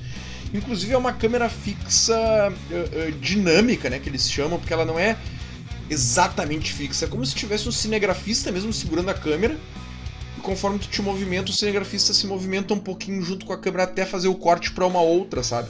[0.53, 2.15] Inclusive é uma câmera fixa
[2.71, 5.17] eh, eh, dinâmica, né, que eles chamam, porque ela não é
[5.91, 9.57] exatamente fixa, é como se tivesse um cinegrafista mesmo segurando a câmera.
[10.37, 13.83] E conforme tu te movimenta, o cinegrafista se movimenta um pouquinho junto com a câmera
[13.83, 15.69] até fazer o corte para uma outra, sabe?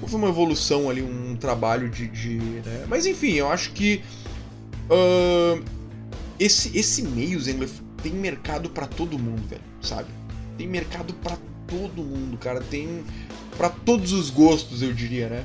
[0.00, 2.06] Houve uma evolução ali, um trabalho de.
[2.06, 2.86] de né?
[2.88, 4.02] Mas enfim, eu acho que.
[4.90, 5.60] ah,
[6.38, 7.68] esse, esse meio, Zengler,
[8.02, 10.08] tem mercado para todo mundo, velho, sabe?
[10.56, 12.60] Tem mercado para todo mundo, cara.
[12.60, 13.02] Tem
[13.56, 15.44] para todos os gostos, eu diria, né?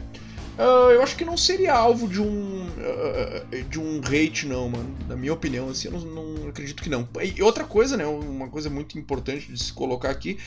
[0.61, 4.95] Ah, eu acho que não seria alvo de um ah, de um hate, não, mano.
[5.07, 7.09] Na minha opinião, assim, eu não, não acredito que não.
[7.35, 8.05] E outra coisa, né?
[8.05, 10.37] Uma coisa muito importante de se colocar aqui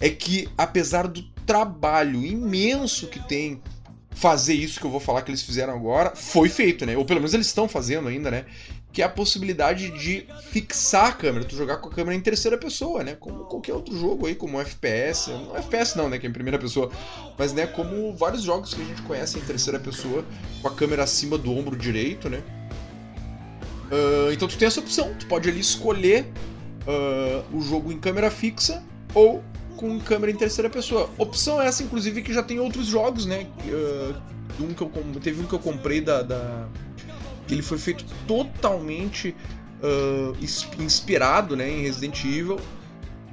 [0.00, 3.62] é que, apesar do trabalho imenso que tem
[4.10, 6.96] fazer isso que eu vou falar que eles fizeram agora, foi feito, né?
[6.96, 8.44] Ou pelo menos eles estão fazendo ainda, né?
[8.92, 12.58] Que é a possibilidade de fixar a câmera, tu jogar com a câmera em terceira
[12.58, 13.16] pessoa, né?
[13.18, 15.30] Como qualquer outro jogo aí, como FPS.
[15.30, 16.18] Não FPS não, né?
[16.18, 16.90] Que é em primeira pessoa.
[17.38, 20.24] Mas, né, como vários jogos que a gente conhece em terceira pessoa,
[20.60, 22.42] com a câmera acima do ombro direito, né?
[23.90, 26.26] Ah, então tu tem essa opção, tu pode ali escolher
[26.86, 28.82] ah, o jogo em câmera fixa
[29.14, 29.42] ou
[29.76, 31.10] com câmera em terceira pessoa.
[31.18, 33.46] Opção essa, inclusive, que já tem outros jogos, né?
[33.68, 34.20] Ah,
[34.60, 34.90] um que eu,
[35.22, 36.68] teve um que eu comprei da, da-
[37.52, 39.34] ele foi feito totalmente
[40.40, 42.58] ins- inspirado né, em Resident Evil.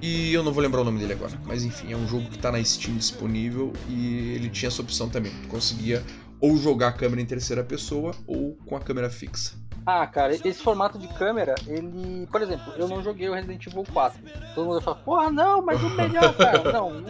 [0.02, 1.40] E eu não vou lembrar o nome dele agora.
[1.46, 5.10] Mas enfim, é um jogo que tá na Steam disponível e ele tinha essa opção
[5.10, 5.32] também.
[5.44, 6.02] Tu conseguia
[6.40, 9.59] ou jogar a câmera em terceira pessoa ou com a câmera fixa.
[9.86, 12.28] Ah, cara, esse formato de câmera, ele.
[12.32, 14.20] Por exemplo, eu não joguei o Resident Evil 4.
[14.54, 16.60] Todo mundo fala, porra, não, mas o melhor, cara.
[16.72, 17.04] Não,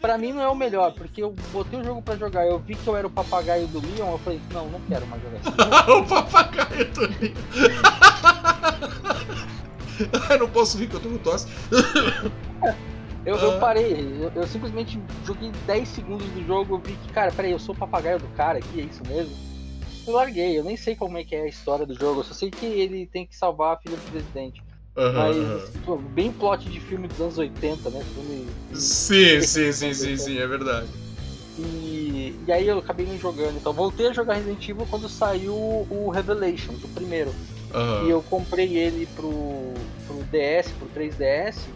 [0.00, 2.74] pra mim não é o melhor, porque eu botei o jogo pra jogar, eu vi
[2.74, 5.48] que eu era o papagaio do Leon, eu falei, não, não quero mais jogar isso.
[5.92, 7.34] o papagaio Toninho.
[10.30, 11.46] eu não posso rir que eu tô com tosse.
[13.24, 13.38] Eu, Ah.
[13.38, 17.52] eu parei, eu, eu simplesmente joguei 10 segundos do jogo, eu vi que, cara, peraí,
[17.52, 19.34] eu sou o papagaio do cara aqui, é isso mesmo?
[20.06, 22.34] Eu larguei, eu nem sei como é que é a história do jogo, eu só
[22.34, 24.62] sei que ele tem que salvar a filha do presidente.
[24.96, 28.04] Mas, pô, bem plot de filme dos anos 80, né?
[28.14, 28.46] Filme.
[28.74, 30.88] Sim, sim, sim, sim, sim, é verdade.
[31.58, 33.56] E, e aí eu acabei não jogando.
[33.56, 37.32] Então voltei a jogar Resident Evil quando saiu o Revelations, o primeiro.
[37.72, 38.06] Aham.
[38.06, 39.30] E eu comprei ele pro,
[40.06, 41.68] pro DS, pro 3DS.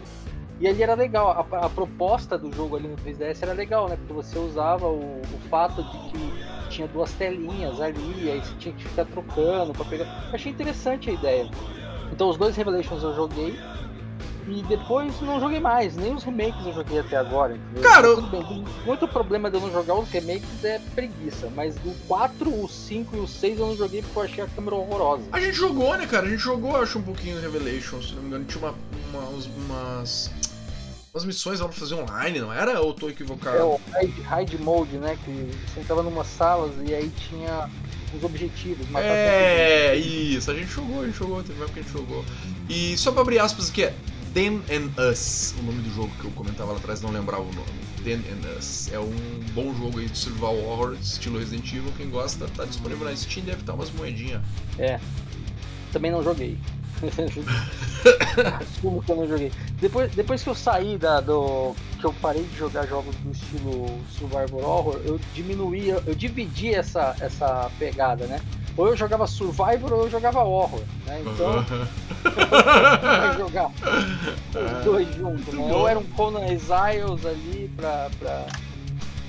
[0.59, 3.95] E ali era legal, a, a, proposta do jogo ali no 3DS era legal, né?
[3.95, 8.73] Porque você usava o, o fato de que tinha duas telinhas ali, aí você tinha
[8.73, 10.05] que ficar trocando para pegar.
[10.33, 11.47] achei interessante a ideia.
[12.11, 13.57] Então os dois Revelations eu joguei.
[14.49, 17.55] E depois não joguei mais, nem os remakes eu joguei até agora.
[17.55, 17.83] Entendeu?
[17.83, 18.65] Cara, tudo bem.
[18.85, 23.15] Muito problema de eu não jogar os remakes é preguiça, mas do 4, o 5
[23.15, 25.23] e o 6 eu não joguei porque eu achei a câmera horrorosa.
[25.31, 26.25] A gente jogou, né, cara?
[26.25, 28.45] A gente jogou, acho, um pouquinho Revelations, se não me engano.
[28.45, 28.75] Tinha uma,
[29.11, 30.31] uma umas
[31.13, 32.79] umas missões lá pra fazer online, não era?
[32.81, 33.57] Ou tô equivocado?
[33.57, 35.17] É o hide, hide mode, né?
[35.23, 37.69] Que você entrava numa salas e aí tinha
[38.15, 38.85] os objetivos.
[38.95, 40.51] É, isso.
[40.51, 42.23] A gente jogou, a gente jogou, teve uma que a gente jogou.
[42.69, 43.93] E só pra abrir aspas aqui, é
[44.33, 47.53] Them and Us, o nome do jogo que eu comentava lá atrás, não lembrava o
[47.53, 47.67] nome.
[48.03, 48.91] Them and Us.
[48.91, 49.11] É um
[49.53, 51.91] bom jogo aí de survival horror, estilo Resident Evil.
[51.97, 54.41] Quem gosta, tá disponível na Steam, deve estar umas moedinhas.
[54.77, 54.99] É.
[55.91, 56.57] Também não joguei.
[58.61, 59.51] Assumo que eu não joguei.
[59.79, 61.73] Depois, depois que eu saí da, do.
[61.99, 67.15] que eu parei de jogar jogos do estilo Survival Horror, eu diminuí, eu dividi essa,
[67.19, 68.39] essa pegada, né?
[68.77, 71.21] Ou eu jogava Survivor ou eu jogava Horror, né?
[71.21, 71.65] Então.
[73.37, 75.73] jogar os dois juntos, né?
[75.73, 78.45] Ou era um Conan Exiles ali pra, pra,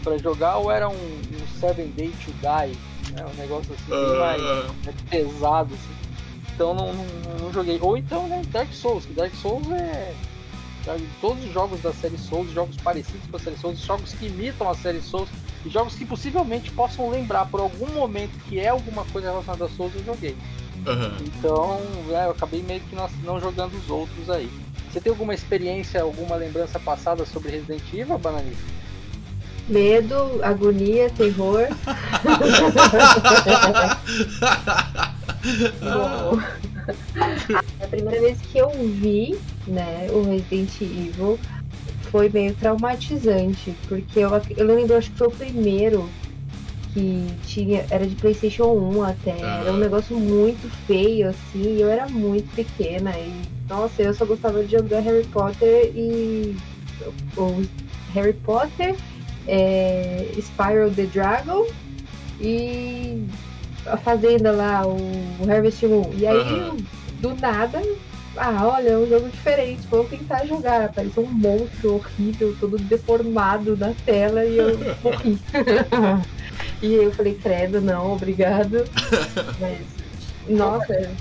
[0.04, 2.78] pra jogar, ou era um, um Seven Day to Die,
[3.12, 3.26] né?
[3.26, 6.00] Um negócio assim, bem mais né, pesado, assim
[6.60, 7.04] então não, não,
[7.40, 7.78] não, joguei.
[7.80, 10.14] Ou então, né, Dark Souls, que Dark Souls é.
[11.22, 14.68] Todos os jogos da série Souls, jogos parecidos com a série Souls, jogos que imitam
[14.68, 15.28] a série Souls,
[15.64, 19.68] e jogos que possivelmente possam lembrar por algum momento que é alguma coisa relacionada a
[19.68, 20.36] Souls, eu joguei.
[20.86, 21.16] Uhum.
[21.26, 24.50] Então, né, eu acabei meio que não, não jogando os outros aí.
[24.90, 28.80] Você tem alguma experiência, alguma lembrança passada sobre Resident Evil, Bananista?
[29.68, 31.68] Medo, agonia, terror.
[35.80, 36.40] Bom,
[37.80, 41.38] a primeira vez que eu vi, né, o Resident Evil
[42.10, 46.08] foi meio traumatizante, porque eu, eu lembro, acho que foi o primeiro
[46.92, 51.88] que tinha, era de Playstation 1 até, era um negócio muito feio, assim, e eu
[51.88, 56.56] era muito pequena, e nossa, eu só gostava de jogar Harry Potter e
[57.36, 57.62] o
[58.12, 58.96] Harry Potter,
[59.46, 61.66] é, Spiral the Dragon
[62.40, 63.24] e
[63.86, 64.98] a fazenda lá, o
[65.48, 66.10] Harvest Moon.
[66.16, 66.76] E aí, uhum.
[67.20, 67.80] do nada,
[68.40, 70.86] ah, olha, é um jogo diferente, vou tentar jogar.
[70.86, 75.38] Apareceu um monstro horrível, todo deformado na tela e eu morri.
[76.82, 78.86] e eu falei, credo, não, obrigado.
[79.60, 79.86] Mas,
[80.48, 81.14] nossa.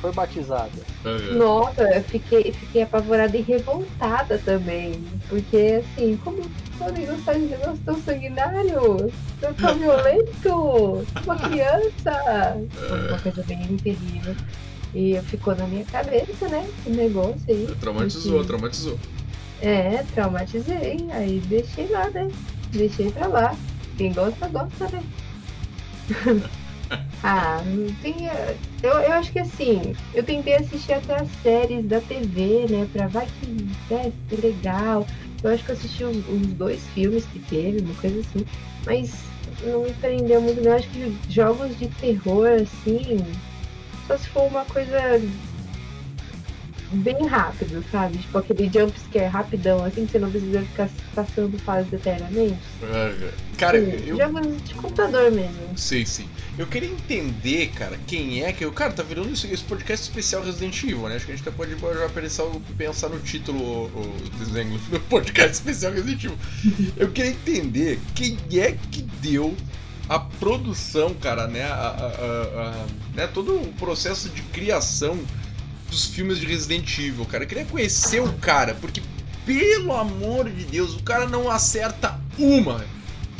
[0.00, 0.70] Foi batizada.
[1.04, 1.36] Uhum.
[1.36, 5.02] Nossa, eu fiquei, fiquei apavorada e revoltada também.
[5.28, 9.12] Porque, assim, como podem gostar de negócio tão sanguinário?
[9.40, 11.06] Tão violento?
[11.26, 12.62] Uma criança?
[12.88, 14.34] Foi uma coisa bem terrível.
[14.94, 16.68] E ficou na minha cabeça, né?
[16.78, 17.68] Esse negócio aí.
[17.80, 18.46] Traumatizou, porque...
[18.46, 18.98] traumatizou.
[19.62, 21.06] É, traumatizei.
[21.12, 22.28] Aí deixei lá, né?
[22.72, 23.56] Deixei pra lá.
[23.96, 25.02] Quem gosta, gosta, né?
[27.22, 27.60] Ah,
[28.02, 28.28] tem.
[28.82, 32.88] Eu, eu acho que assim, eu tentei assistir até as séries da TV, né?
[32.92, 35.06] Pra vai que é, legal.
[35.42, 38.44] Eu acho que eu assisti uns, uns, dois filmes que teve, uma coisa assim.
[38.84, 39.22] Mas
[39.62, 40.72] não me prendeu muito, não.
[40.72, 43.18] Eu acho que jogos de terror, assim.
[44.10, 45.22] Só se for uma coisa
[46.90, 48.18] bem rápido, sabe?
[48.18, 52.58] Tipo aquele jumpscare rapidão, assim, que você não precisa ficar passando fases eternamente.
[53.56, 54.16] cara, sim, eu.
[54.16, 55.78] Jogos de computador mesmo.
[55.78, 56.28] Sim, sim.
[56.58, 58.64] Eu queria entender, cara, quem é que.
[58.64, 61.14] eu Cara, tá virando esse podcast especial Resident Evil, né?
[61.14, 62.46] Acho que a gente até pode já pensar,
[62.76, 66.38] pensar no título o, desenho do podcast especial Resident Evil.
[66.96, 69.54] Eu queria entender quem é que deu
[70.10, 71.62] a produção, cara, né?
[71.62, 72.04] A, a,
[72.68, 73.26] a, né?
[73.28, 75.16] Todo o processo de criação
[75.88, 77.44] dos filmes de Resident Evil, cara.
[77.44, 79.00] Eu queria conhecer o cara, porque,
[79.46, 82.84] pelo amor de Deus, o cara não acerta uma.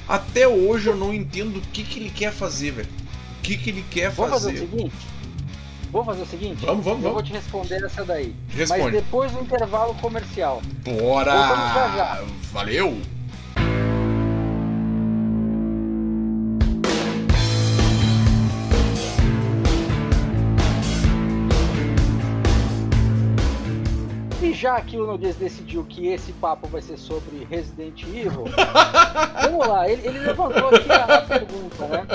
[0.09, 3.01] Até hoje eu não entendo o que, que ele quer fazer, velho
[3.41, 4.53] o que, que ele quer vamos fazer.
[4.53, 5.07] fazer o seguinte?
[5.91, 6.67] Vamos fazer o seguinte?
[6.67, 7.13] Vamos, vamos, Eu vamos.
[7.15, 8.35] vou te responder essa daí.
[8.51, 8.83] Responde.
[8.83, 10.63] Mas depois do intervalo comercial.
[10.85, 12.23] Bora!
[12.53, 13.01] Valeu!
[24.61, 28.45] Já que o Noguês decidiu que esse papo vai ser sobre Resident Evil,
[29.43, 32.07] vamos lá, ele, ele levantou aqui a, a pergunta, né?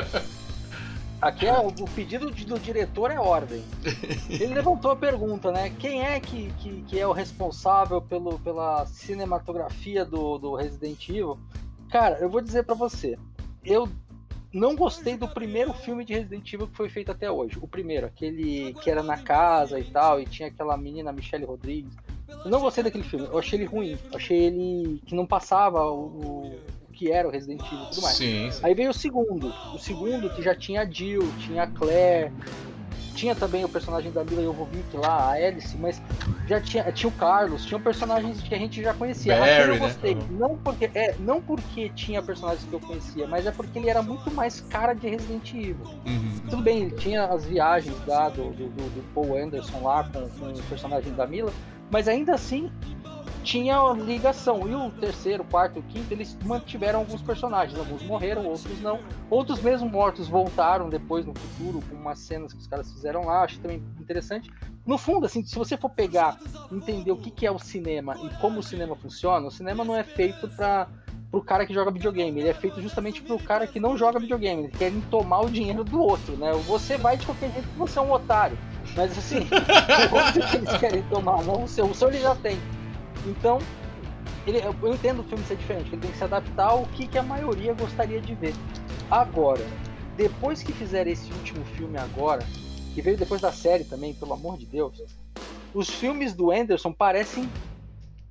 [1.20, 3.64] Aqui é o, pedido de, do diretor é ordem.
[4.30, 5.72] Ele levantou a pergunta, né?
[5.80, 11.40] Quem é que, que, que é o responsável pelo, pela cinematografia do, do Resident Evil?
[11.90, 13.18] Cara, eu vou dizer para você,
[13.64, 13.90] eu
[14.54, 17.58] não gostei do primeiro filme de Resident Evil que foi feito até hoje.
[17.60, 22.05] O primeiro, aquele que era na casa e tal, e tinha aquela menina Michelle Rodrigues.
[22.44, 23.92] Eu não gostei daquele filme, eu achei ele ruim.
[24.12, 28.02] Eu achei ele que não passava o, o que era o Resident Evil e tudo
[28.02, 28.18] mais.
[28.18, 28.60] Sim, sim.
[28.64, 29.52] Aí veio o segundo.
[29.74, 32.32] O segundo que já tinha a Jill, tinha a Claire,
[33.16, 36.02] tinha também o personagem da Mila Jovovich lá, a Alice, mas
[36.48, 39.36] já tinha, tinha o Carlos, tinha personagens que a gente já conhecia.
[39.40, 39.80] Barry, eu né?
[39.80, 40.14] gostei.
[40.14, 40.28] Uhum.
[40.30, 44.02] Não, porque, é, não porque tinha personagens que eu conhecia, mas é porque ele era
[44.04, 45.88] muito mais cara de Resident Evil.
[46.06, 46.42] Uhum.
[46.50, 50.30] Tudo bem, ele tinha as viagens lá do, do, do- do Paul Anderson lá com,
[50.30, 51.52] com o personagem da Mila,
[51.90, 52.72] mas ainda assim
[53.46, 54.68] tinha ligação.
[54.68, 57.78] E o terceiro, quarto o quinto, eles mantiveram alguns personagens.
[57.78, 59.00] Alguns morreram, outros não.
[59.30, 63.44] Outros mesmo mortos voltaram depois no futuro, com umas cenas que os caras fizeram lá.
[63.44, 64.52] Acho também interessante.
[64.86, 66.40] No fundo, assim, se você for pegar,
[66.72, 69.96] entender o que, que é o cinema e como o cinema funciona, o cinema não
[69.96, 70.88] é feito para
[71.32, 74.64] pro cara que joga videogame, ele é feito justamente pro cara que não joga videogame,
[74.64, 76.54] eles querem tomar o dinheiro do outro, né?
[76.66, 78.58] Você vai de qualquer jeito que você é um otário.
[78.96, 79.48] Mas assim,
[80.12, 82.58] o que eles querem tomar, não o seu, o seu ele já tem.
[83.26, 83.60] Então,
[84.46, 87.18] ele, eu entendo o filme ser diferente, ele tem que se adaptar ao que, que
[87.18, 88.54] a maioria gostaria de ver.
[89.10, 89.66] Agora,
[90.16, 92.46] depois que fizeram esse último filme agora,
[92.94, 95.04] que veio depois da série também, pelo amor de Deus,
[95.74, 97.50] os filmes do Anderson parecem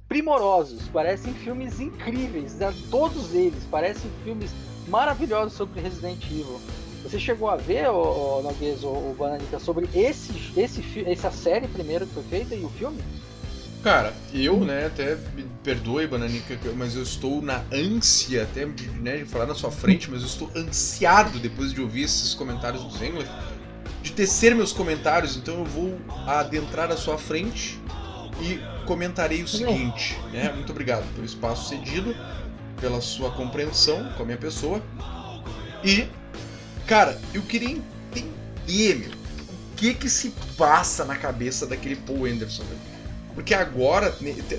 [0.08, 2.72] primorosos, parecem filmes incríveis, né?
[2.90, 4.50] todos eles parecem filmes
[4.88, 6.60] maravilhosos sobre Resident Evil.
[7.04, 12.14] Você chegou a ver, o, Noguês, o Bananica, sobre esse, esse, essa série primeiro que
[12.14, 12.98] foi feita e o filme?
[13.82, 19.26] Cara, eu, né, até me perdoe, Bananica, mas eu estou na ânsia, até né, de
[19.26, 23.26] falar na sua frente, mas eu estou ansiado depois de ouvir esses comentários do Zengler,
[24.02, 27.78] de tecer meus comentários, então eu vou adentrar à sua frente
[28.40, 30.50] e comentarei o seguinte, né?
[30.50, 32.16] Muito obrigado pelo espaço cedido,
[32.80, 34.82] pela sua compreensão com a minha pessoa.
[35.84, 36.08] E,
[36.86, 42.62] cara, eu queria entender, meu, o que que se passa na cabeça daquele Paul Anderson,
[42.64, 42.80] velho.
[43.34, 44.12] Porque agora,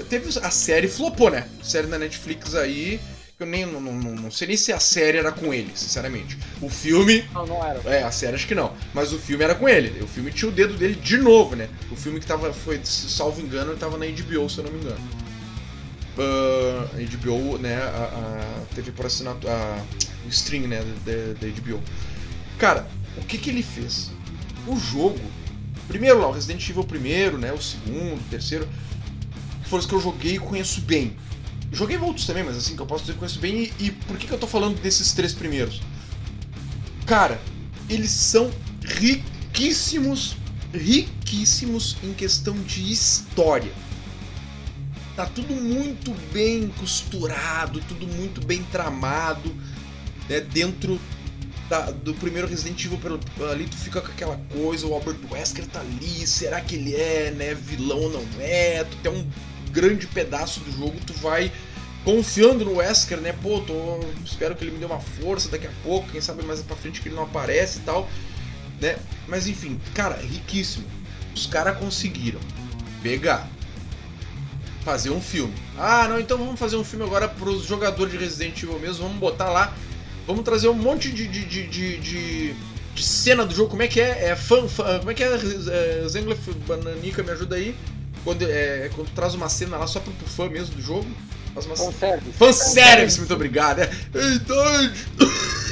[0.09, 1.47] teve a série flopou, né?
[1.63, 2.99] Série na Netflix aí,
[3.39, 6.37] eu nem não, não, não- sei nem se a série era com ele, sinceramente.
[6.61, 7.79] O filme Não, não era.
[7.85, 8.73] é, a série acho que não.
[8.93, 10.01] Mas o filme era com ele.
[10.03, 11.69] O filme tinha o dedo dele de novo, né?
[11.89, 14.79] O filme que tava, foi, se salvo engano, tava na HBO, se eu não me
[14.79, 14.99] engano.
[16.17, 19.83] A HBO, né, a, a teve por assinatura, a,
[20.25, 21.81] o stream, né, da, da HBO.
[22.57, 22.87] Cara,
[23.17, 24.11] o que que ele fez?
[24.67, 25.19] O jogo,
[25.87, 28.67] primeiro lá, o Resident Evil primeiro, né, o segundo, o terceiro,
[29.63, 31.15] foram os que eu joguei e conheço bem.
[31.71, 33.63] Joguei outros também, mas assim, que eu posso dizer que conheço bem.
[33.79, 35.81] E, e por que que eu tô falando desses três primeiros?
[37.05, 37.39] Cara,
[37.89, 38.51] eles são
[38.83, 40.37] riquíssimos,
[40.73, 43.71] riquíssimos em questão de história.
[45.15, 49.53] Tá tudo muito bem costurado, tudo muito bem tramado,
[50.27, 50.41] né?
[50.41, 50.99] Dentro
[51.69, 55.65] da- do primeiro Resident Evil pelo- ali tu fica com aquela coisa, o Albert Wesker
[55.67, 58.83] tá ali, será que ele é, né, vilão ou não é?
[58.83, 59.27] Tu tem um
[59.71, 61.51] grande pedaço do jogo, tu vai
[62.03, 63.33] confiando no Wesker, né?
[63.41, 66.61] Pô, tô, espero que ele me dê uma força daqui a pouco, quem sabe mais
[66.61, 68.07] pra frente que ele não aparece e tal,
[68.79, 68.97] né?
[69.27, 70.85] Mas enfim, cara, riquíssimo.
[71.33, 72.39] Os caras conseguiram
[73.01, 73.49] pegar,
[74.83, 75.53] fazer um filme.
[75.77, 79.17] Ah, não, então vamos fazer um filme agora pros jogadores de Resident Evil mesmo, vamos
[79.19, 79.75] botar lá,
[80.27, 82.55] vamos trazer um monte de, de, de, de, de-
[82.95, 84.29] de cena do jogo, como é que é?
[84.29, 84.65] É fã
[84.99, 85.27] como é que é?
[85.35, 87.75] é Zengler, Bananica, me ajuda aí.
[88.23, 91.05] Quando, é, quando traz uma cena lá só pro, pro fã mesmo do jogo,
[91.53, 92.31] faz uma Fanservice.
[92.37, 93.79] Fanservice, muito obrigado.
[93.81, 93.89] É,
[94.33, 95.05] idade.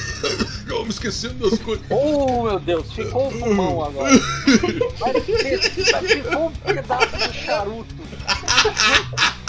[0.68, 1.86] Eu me esquecendo das coisas.
[1.90, 4.12] Oh, meu Deus, ficou um pulmão agora.
[5.00, 5.24] Mas
[6.08, 7.96] ficou um pedaço de charuto.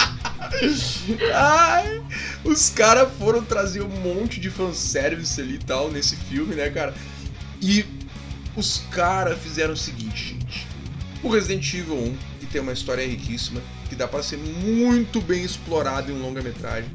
[1.35, 2.03] Ai,
[2.45, 6.95] os caras foram trazer um monte de fanservice ali e tal nesse filme, né, cara?
[7.61, 7.85] E
[8.57, 10.67] os caras fizeram o seguinte, gente.
[11.23, 15.43] O Resident Evil 1, que tem uma história riquíssima, que dá pra ser muito bem
[15.43, 16.90] explorado em um longa-metragem.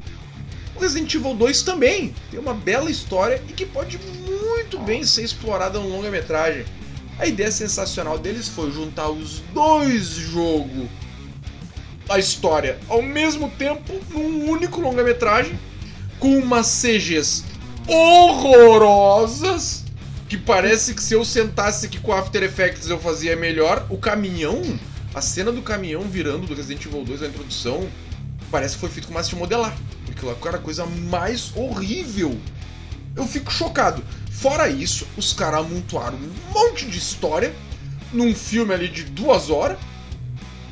[0.76, 5.24] O Resident Evil 2 também tem uma bela história e que pode muito bem ser
[5.24, 6.64] explorada em um longa-metragem.
[7.18, 10.88] A ideia sensacional deles foi juntar os dois jogos
[12.10, 15.56] a história ao mesmo tempo num único longa-metragem
[16.18, 17.44] com umas CGs
[17.86, 19.84] horrorosas
[20.28, 23.86] que parece que se eu sentasse aqui com After Effects eu fazia melhor.
[23.88, 24.60] O caminhão,
[25.14, 27.88] a cena do caminhão virando do Resident Evil 2 na introdução,
[28.50, 29.76] parece que foi feito com massa de modelar.
[30.08, 32.36] Aquilo era a coisa mais horrível.
[33.16, 34.04] Eu fico chocado.
[34.30, 37.52] Fora isso, os caras amontoaram um monte de história
[38.12, 39.78] num filme ali de duas horas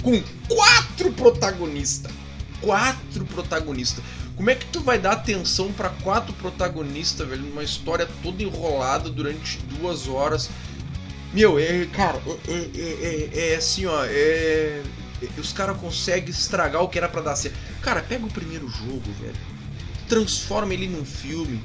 [0.02, 2.12] com quatro protagonistas.
[2.60, 4.02] Quatro protagonistas.
[4.36, 9.10] Como é que tu vai dar atenção pra quatro protagonistas, velho, numa história toda enrolada
[9.10, 10.48] durante duas horas?
[11.32, 14.82] Meu, é, cara, é, é, é- é assim, ó, é.
[15.36, 17.56] os caras conseguem estragar o que era pra dar certo.
[17.82, 19.34] Cara, pega o primeiro jogo, velho.
[20.08, 21.60] Transforma ele num filme.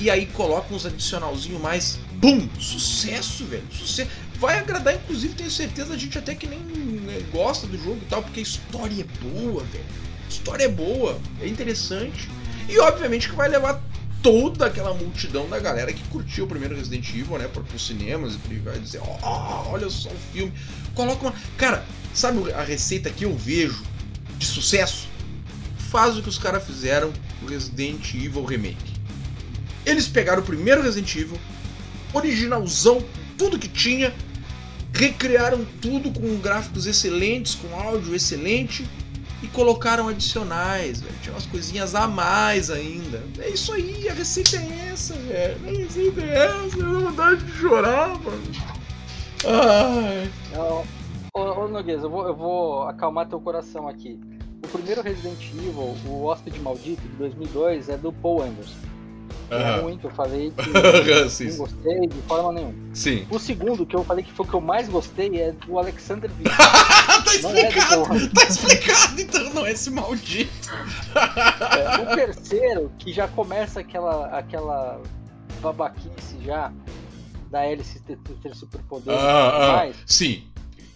[0.00, 1.98] E aí coloca uns adicionalzinho mais.
[2.14, 2.48] Bum!
[2.58, 3.64] Sucesso, velho.
[3.72, 4.10] Sucesso.
[4.38, 8.06] Vai agradar, inclusive, tenho certeza, a gente até que nem né, gosta do jogo e
[8.06, 9.84] tal, porque a história é boa, velho.
[10.24, 12.28] A história é boa, é interessante.
[12.68, 13.82] E obviamente que vai levar
[14.22, 18.38] toda aquela multidão da galera que curtiu o primeiro Resident Evil, né, para os cinemas
[18.50, 20.52] e vai dizer, ó, oh, olha só o filme.
[20.94, 21.84] Coloca uma, cara,
[22.14, 23.82] sabe a receita que eu vejo
[24.36, 25.08] de sucesso?
[25.90, 28.98] Faz o que os caras fizeram no Resident Evil Remake.
[29.86, 31.40] Eles pegaram o primeiro Resident Evil,
[32.12, 33.02] originalzão,
[33.38, 34.12] tudo que tinha,
[34.98, 38.84] recriaram tudo com gráficos excelentes, com áudio excelente
[39.40, 41.14] e colocaram adicionais, velho.
[41.22, 43.22] Tinha umas coisinhas a mais ainda.
[43.38, 45.56] É isso aí, a receita é essa, velho.
[45.64, 48.42] A receita é essa, dá vontade de chorar, mano.
[49.46, 50.30] Ai.
[51.32, 54.18] Ô, ô Noguês, eu vou, eu vou acalmar teu coração aqui.
[54.64, 58.97] O primeiro Resident Evil, o Hóspede Maldito, de 2002, é do Paul Anderson
[59.48, 60.68] que é ruim, que eu falei que
[61.48, 62.74] não gostei de forma nenhuma.
[62.94, 63.26] Sim.
[63.30, 66.30] O segundo, que eu falei que foi o que eu mais gostei, é do Alexander
[66.30, 66.50] Vick.
[66.54, 68.02] tá explicado!
[68.14, 70.50] É tá explicado, então não é esse maldito.
[71.14, 75.00] É, o terceiro, que já começa aquela, aquela
[75.60, 76.72] babaquice já
[77.50, 79.92] da Alice ter, ter superpoder ah, ah.
[80.06, 80.44] Sim.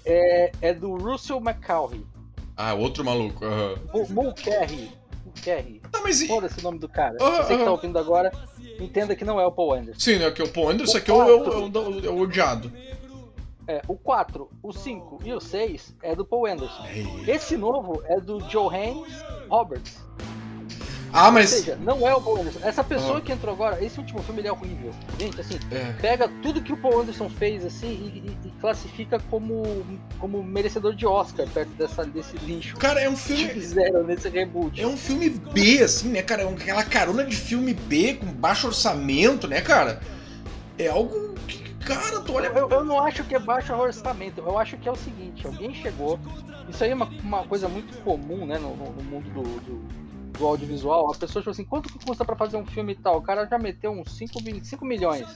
[0.04, 2.04] É, é do Russell McCaughey.
[2.56, 3.44] Ah, outro maluco.
[3.44, 4.06] Uhum.
[4.10, 4.90] Mulcahy.
[5.36, 5.80] Mulcahy.
[5.90, 6.28] Tá, mas e...
[6.28, 7.16] Foda-se o nome do cara.
[7.16, 8.32] Uh, Você que tá ouvindo agora,
[8.78, 10.00] entenda que não é o Paul Anderson.
[10.00, 10.30] Sim, né?
[10.30, 12.72] Que é o Paul Anderson, aqui é, o, é, o, é o odiado.
[13.66, 16.84] É, o 4, o 5 e o 6 é do Paul Anderson.
[17.26, 20.00] Esse novo é do Johannes Roberts.
[21.12, 21.52] Ah, mas.
[21.52, 22.60] Ou seja, não é o Paul Anderson.
[22.62, 23.20] Essa pessoa ah.
[23.20, 24.92] que entrou agora, esse último filme ele é horrível.
[25.18, 25.92] Gente, assim, é.
[26.00, 29.84] pega tudo que o Paul Anderson fez assim e, e, e, classifica como,
[30.18, 32.76] como merecedor de Oscar perto dessa, desse lixo.
[32.78, 33.48] Cara, é um filme.
[33.48, 34.80] Que fizeram nesse reboot.
[34.80, 36.42] É um filme B, assim, né, cara?
[36.42, 40.00] É aquela carona de filme B com baixo orçamento, né, cara?
[40.78, 42.46] É algo que, cara, tu olha.
[42.46, 44.40] Eu, eu não acho que é baixo orçamento.
[44.40, 46.18] Eu acho que é o seguinte: alguém chegou.
[46.70, 50.02] Isso aí é uma, uma coisa muito comum, né, no, no mundo do, do
[50.32, 53.18] do audiovisual, a pessoa falou assim, quanto que custa para fazer um filme e tal?
[53.18, 55.26] O cara já meteu uns 5, 5 milhões.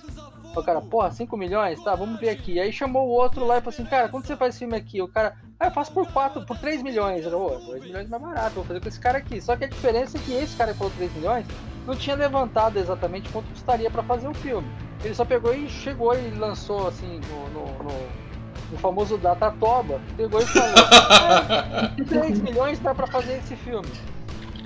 [0.55, 1.83] O cara, porra, 5 milhões?
[1.83, 2.59] Tá, vamos ver aqui.
[2.59, 5.03] Aí chamou o outro lá e falou assim, cara, quanto você faz esse filme aqui?
[5.03, 7.25] O cara, ah, eu faço por 4, por 3 milhões.
[7.25, 9.41] Eu, oh, 2 milhões é mais barato, vou fazer com esse cara aqui.
[9.41, 11.47] Só que a diferença é que esse cara que falou 3 milhões
[11.87, 14.69] não tinha levantado exatamente quanto custaria para fazer o filme.
[15.05, 18.27] Ele só pegou e chegou e lançou assim no, no, no
[18.73, 23.89] o famoso Datatoba, pegou e falou: ah, 3 milhões dá pra fazer esse filme.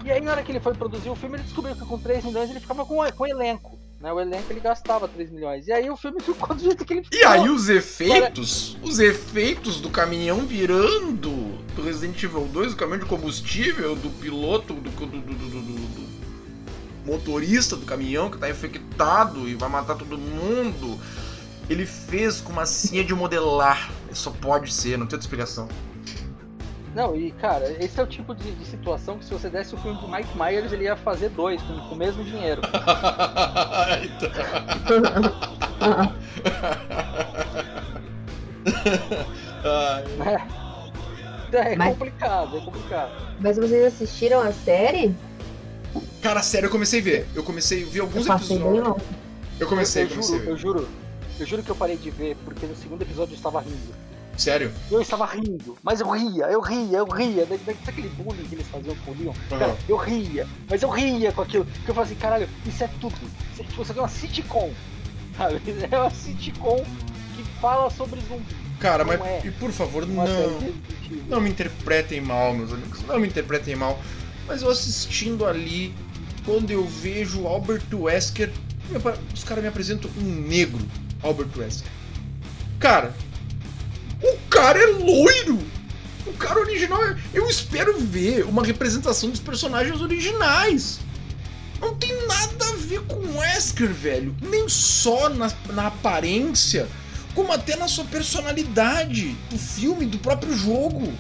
[0.05, 2.25] E aí, na hora que ele foi produzir o filme, ele descobriu que com 3
[2.25, 3.79] milhões ele ficava com, com elenco.
[4.01, 4.11] Né?
[4.13, 5.67] O elenco ele gastava 3 milhões.
[5.67, 7.19] E aí o filme ficou do jeito que ele ficou.
[7.19, 11.31] E aí os efeitos, os efeitos do caminhão virando
[11.75, 16.11] do Resident Evil 2, o caminhão de combustível, do piloto, do, do, do, do
[17.05, 20.99] motorista do caminhão que tá infectado e vai matar todo mundo.
[21.69, 23.91] Ele fez com massinha de modelar.
[24.13, 25.69] Só pode ser, não tem outra explicação.
[26.95, 29.79] Não, e cara, esse é o tipo de, de, situação que se você desse o
[29.79, 32.61] filme do Mike Myers, ele ia fazer dois com, com o mesmo dinheiro.
[41.53, 43.13] é, é mas, complicado, é complicado.
[43.39, 45.15] Mas vocês assistiram a série?
[46.21, 47.29] Cara, sério, eu comecei a ver.
[47.35, 49.03] Eu comecei a ver alguns eu episódios.
[49.61, 50.89] Eu comecei, eu, eu, comecei juro, eu juro,
[51.39, 54.10] eu juro que eu parei de ver porque no segundo episódio eu estava rindo.
[54.37, 54.73] Sério?
[54.91, 57.47] Eu estava rindo, mas eu ria, eu ria, eu ria.
[57.85, 59.33] Daquele bullying que eles faziam com o Leon.
[59.51, 59.59] Uhum.
[59.59, 61.65] Cara, eu ria, mas eu ria com aquilo.
[61.65, 63.15] Porque eu falei assim, caralho, isso é tudo.
[63.53, 64.73] Isso é, tipo, isso aqui é uma sitcom.
[65.37, 65.61] Sabe?
[65.91, 66.85] É uma sitcom
[67.37, 68.57] que fala sobre zumbi.
[68.79, 69.43] Cara, não mas é.
[69.45, 70.25] e por favor, não.
[71.29, 73.03] Não me interpretem mal, meus amigos.
[73.03, 74.01] Não me interpretem mal.
[74.47, 75.95] Mas eu assistindo ali,
[76.45, 78.51] quando eu vejo Albert Wesker,
[79.35, 80.81] os caras me apresentam um negro
[81.23, 81.91] Albert Wesker.
[82.79, 83.15] Cara,
[84.23, 85.59] o cara é loiro!
[86.27, 87.03] O cara original.
[87.07, 87.17] É...
[87.33, 91.01] Eu espero ver uma representação dos personagens originais.
[91.81, 94.37] Não tem nada a ver com o Wesker, velho.
[94.43, 96.87] Nem só na, na aparência,
[97.35, 101.13] como até na sua personalidade do filme, do próprio jogo.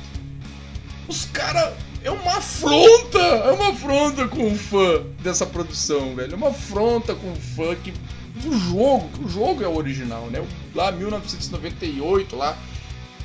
[1.08, 1.74] Os caras.
[2.02, 3.18] É uma afronta!
[3.18, 6.32] É uma afronta com o fã dessa produção, velho.
[6.32, 7.92] É uma afronta com o fã que.
[8.36, 10.42] Do jogo, que o jogo é o original, né?
[10.74, 12.56] Lá 1998, lá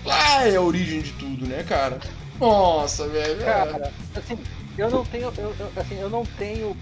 [0.05, 1.99] Lá é a origem de tudo, né, cara?
[2.39, 3.41] Nossa, velho.
[3.41, 3.45] É.
[3.45, 4.37] Cara, assim,
[4.77, 5.33] eu não tenho.
[5.37, 6.75] Eu, eu, assim, eu não tenho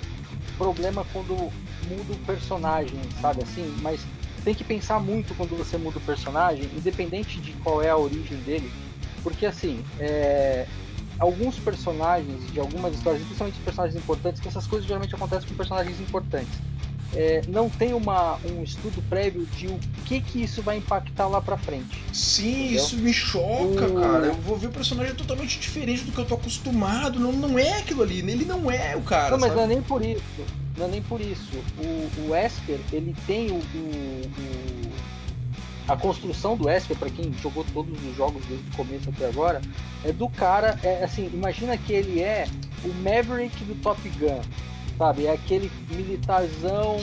[0.57, 1.35] problema quando
[1.87, 4.01] muda o personagem, sabe assim, mas
[4.43, 8.37] tem que pensar muito quando você muda o personagem, independente de qual é a origem
[8.39, 8.71] dele,
[9.21, 10.65] Porque assim, é,
[11.17, 15.99] alguns personagens de algumas histórias, principalmente personagens importantes, que essas coisas geralmente acontecem com personagens
[15.99, 16.53] importantes.
[17.15, 21.41] É, não tem uma, um estudo prévio de o que que isso vai impactar lá
[21.41, 22.03] pra frente.
[22.11, 22.83] Sim, entendeu?
[22.83, 23.99] isso me choca, o...
[23.99, 24.25] cara.
[24.27, 27.19] Eu vou ver o personagem totalmente diferente do que eu tô acostumado.
[27.19, 29.31] Não, não é aquilo ali, ele não é o cara.
[29.31, 29.57] Não, mas sabe?
[29.57, 30.23] não é nem por isso.
[30.75, 31.51] Não é nem por isso.
[31.77, 34.93] O, o Esper, ele tem o, o, o
[35.87, 39.61] a construção do Esper, para quem jogou todos os jogos desde o começo até agora,
[40.03, 42.47] é do cara, é assim, imagina que ele é
[42.85, 44.41] o Maverick do Top Gun,
[45.03, 45.25] sabe?
[45.25, 46.97] É aquele militarzão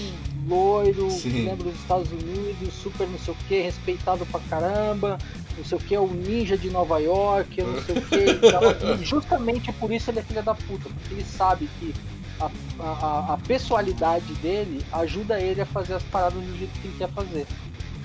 [0.49, 5.19] loiro, lembra dos Estados Unidos, super não sei o que, respeitado pra caramba,
[5.57, 8.97] não sei o que, é o ninja de Nova York, não sei o que.
[9.03, 11.95] e justamente por isso ele é filha da puta, porque ele sabe que
[12.41, 12.51] a,
[12.83, 17.11] a, a pessoalidade dele ajuda ele a fazer as paradas do jeito que ele quer
[17.11, 17.47] fazer.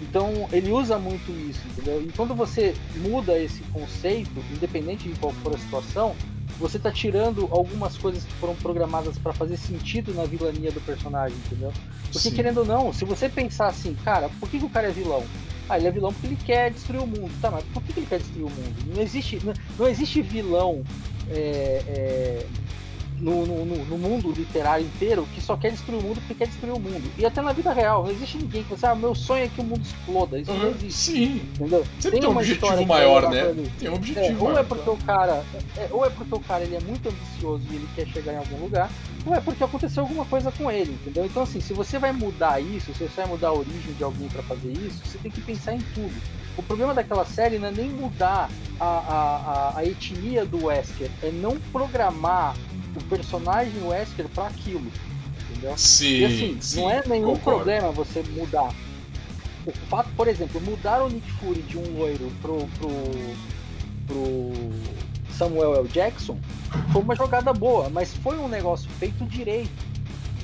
[0.01, 2.03] Então ele usa muito isso, entendeu?
[2.05, 6.13] E quando você muda esse conceito, independente de qual for a situação,
[6.59, 11.37] você está tirando algumas coisas que foram programadas para fazer sentido na vilania do personagem,
[11.45, 11.73] entendeu?
[12.05, 12.35] Porque Sim.
[12.35, 15.23] querendo ou não, se você pensar assim, cara, por que, que o cara é vilão?
[15.67, 17.31] Ah, ele é vilão porque ele quer destruir o mundo.
[17.41, 18.95] Tá, mas por que, que ele quer destruir o mundo?
[18.95, 20.83] Não existe, não, não existe vilão
[21.29, 22.47] é, é,
[23.19, 26.73] no, no, no, mundo literário inteiro que só quer destruir o mundo porque quer destruir
[26.73, 27.09] o mundo.
[27.17, 29.61] E até na vida real, não existe ninguém que fala, ah, meu sonho é que
[29.61, 30.39] o mundo exploda.
[30.39, 30.93] Isso uhum, não existe.
[30.93, 31.41] Sim.
[31.55, 31.85] Entendeu?
[31.99, 33.41] Sempre tem, tem um objetivo maior, né?
[33.41, 33.71] Ali.
[33.79, 34.59] Tem um objetivo é, ou maior.
[34.59, 35.43] É porque o cara,
[35.77, 38.37] é, ou é porque o cara ele é muito ambicioso e ele quer chegar em
[38.37, 38.89] algum lugar,
[39.25, 41.25] ou é porque aconteceu alguma coisa com ele, entendeu?
[41.25, 44.27] Então assim, se você vai mudar isso, se você vai mudar a origem de alguém
[44.27, 46.13] para fazer isso, você tem que pensar em tudo.
[46.57, 48.49] O problema daquela série não é nem mudar
[48.79, 52.55] a, a, a, a etnia do Wesker, é não programar
[52.99, 54.91] o personagem Wesker para aquilo.
[55.49, 55.77] Entendeu?
[55.77, 57.63] Sim, e assim, sim, não é nenhum concordo.
[57.63, 58.73] problema você mudar.
[59.65, 62.89] O fato, por exemplo, mudar o Nick Fury de um loiro pro, pro,
[64.07, 64.53] pro
[65.35, 65.87] Samuel L.
[65.87, 66.37] Jackson
[66.91, 69.85] foi uma jogada boa, mas foi um negócio feito direito.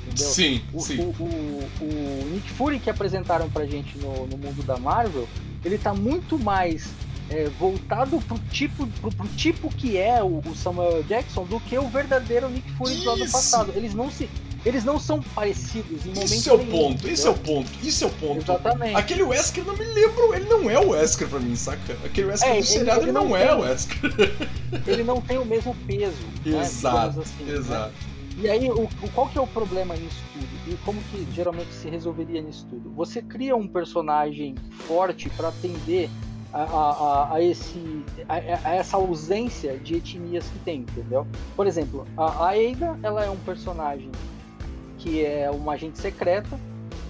[0.08, 0.28] Entendeu?
[0.28, 0.98] Sim, o, sim.
[1.00, 5.28] O, o, o, Nick Fury que apresentaram pra gente no, no mundo da Marvel,
[5.64, 6.90] ele tá muito mais
[7.32, 11.78] é, voltado pro tipo, pro, pro, tipo que é o, o, Samuel Jackson do que
[11.78, 13.72] o verdadeiro Nick Fury do ano passado.
[13.76, 14.30] Eles não se.
[14.64, 17.70] Eles não são parecidos em momento Isso é o nenhum, ponto, esse é o ponto,
[17.82, 18.38] isso é o ponto.
[18.44, 18.96] Exatamente.
[18.96, 21.98] Aquele Wesker não me lembro, ele não é o Wesker pra mim, saca?
[22.06, 24.00] Aquele Wesker É, do ele- seriado ele não, não é tem- o Wesker.
[24.88, 26.16] Ele não tem o mesmo peso.
[26.46, 27.54] né, exato, assim, né?
[27.56, 27.94] exato.
[28.38, 30.48] E aí, o- qual que é o problema nisso tudo?
[30.68, 32.92] E como que geralmente se resolveria nisso tudo?
[32.96, 34.56] Você cria um personagem
[34.88, 36.08] forte para atender
[36.54, 38.36] a, a, a- esse, a,
[38.70, 41.26] a essa ausência de etnias que tem, entendeu?
[41.56, 44.12] Por exemplo, a, a ela é um personagem
[44.98, 46.60] que é uma agente secreta,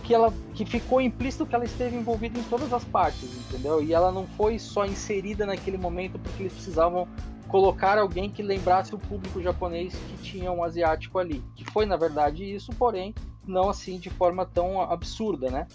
[0.03, 3.81] que ela que ficou implícito que ela esteve envolvida em todas as partes, entendeu?
[3.83, 7.07] E ela não foi só inserida naquele momento porque eles precisavam
[7.47, 11.43] colocar alguém que lembrasse o público japonês que tinha um asiático ali.
[11.55, 13.13] Que foi, na verdade, isso, porém,
[13.45, 15.67] não assim de forma tão absurda, né?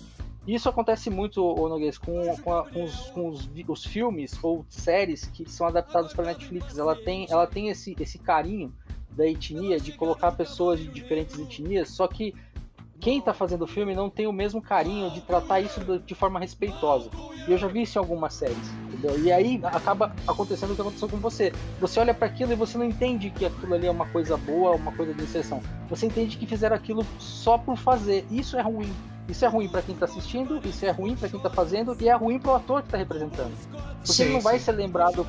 [0.47, 4.65] Isso acontece muito, ô Noguês, com, com, a- com os, com os, os filmes ou
[4.69, 6.79] séries que são adaptados para Netflix.
[6.79, 8.73] Ela tem, ela tem esse, esse carinho
[9.11, 12.35] da etnia, de colocar pessoas de diferentes etnias, só que
[13.01, 16.39] quem tá fazendo o filme não tem o mesmo carinho de tratar isso de forma
[16.39, 17.11] respeitosa.
[17.47, 19.19] E eu já vi isso em algumas séries, entendeu?
[19.21, 21.53] E aí acaba acontecendo o que aconteceu com você.
[21.81, 24.75] Você olha para aquilo e você não entende que aquilo ali é uma coisa boa,
[24.75, 25.61] uma coisa de inserção.
[25.89, 28.27] Você entende que fizeram aquilo só por fazer.
[28.31, 28.93] Isso é ruim.
[29.29, 32.09] Isso é ruim para quem tá assistindo, isso é ruim para quem tá fazendo e
[32.09, 33.53] é ruim pro ator que tá representando.
[33.99, 34.67] Porque Sim, ele não vai sim.
[34.67, 35.27] ser lembrado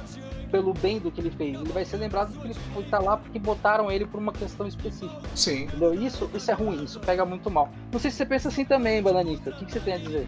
[0.52, 3.18] pelo bem do que ele fez, ele vai ser lembrado porque ele foi tá lá
[3.18, 5.22] porque botaram ele por uma questão específica.
[5.36, 5.64] Sim.
[5.64, 5.94] Entendeu?
[5.94, 7.70] Isso, isso é ruim, isso pega muito mal.
[7.92, 9.50] Não sei se você pensa assim também, Bananica.
[9.50, 10.28] O que, que você tem a dizer?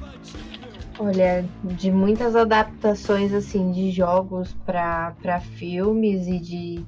[0.99, 6.85] Olha, de muitas adaptações assim de jogos pra pra filmes e de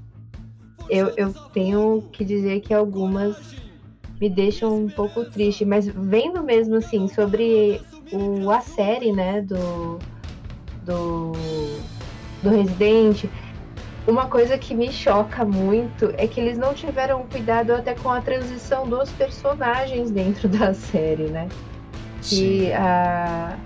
[0.90, 3.38] eu, eu tenho que dizer que algumas
[4.22, 7.82] me deixam um pouco triste, mas vendo mesmo assim sobre
[8.14, 9.98] o, a série, né, do
[10.84, 11.32] do
[12.44, 13.26] do Resident,
[14.08, 18.22] uma coisa que me choca muito é que eles não tiveram cuidado até com a
[18.22, 21.48] transição dos personagens dentro da série, né?
[22.22, 22.36] Sim.
[22.36, 23.58] que ah,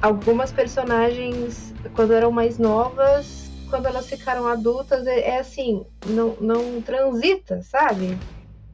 [0.00, 6.80] algumas personagens, quando eram mais novas, quando elas ficaram adultas, é, é assim, não, não
[6.80, 8.16] transita, sabe?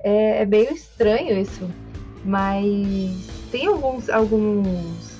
[0.02, 1.68] É, é meio estranho isso.
[2.24, 5.10] Mas tem alguns, alguns,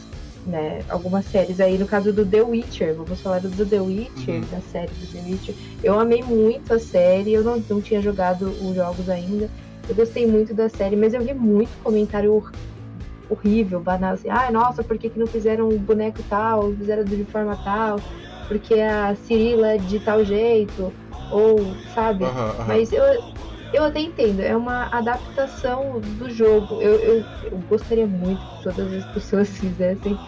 [0.47, 4.41] né, algumas séries aí, no caso do The Witcher, vamos falar do The Witcher, Uhum.
[4.51, 5.55] da série do The Witcher.
[5.83, 9.51] Eu amei muito a série, eu não, não tinha jogado os jogos ainda.
[9.89, 12.53] Eu gostei muito da série, mas eu vi muito comentário hor-
[13.28, 17.24] horrível, banal, assim, ah, nossa, por que, que não fizeram o boneco tal, fizeram de
[17.24, 17.99] forma tal?
[18.49, 20.93] porque a Cirila é de tal jeito,
[21.30, 22.24] ou, sabe?
[22.66, 23.03] Mas eu,
[23.72, 26.80] eu até entendo, é uma adaptação do jogo.
[26.80, 30.18] Eu, eu, eu gostaria muito que todas as pessoas fizessem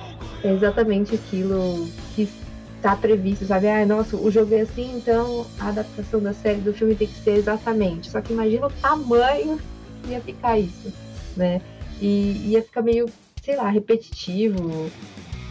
[0.42, 2.28] exatamente aquilo que
[2.76, 3.68] está previsto, sabe?
[3.68, 7.16] Ah, nossa, o jogo é assim, então a adaptação da série do filme tem que
[7.16, 8.10] ser exatamente.
[8.10, 9.58] Só que imagina o tamanho
[10.02, 10.92] que ia ficar isso,
[11.36, 11.60] né?
[12.00, 14.90] E ia ficar meio, sei lá, repetitivo.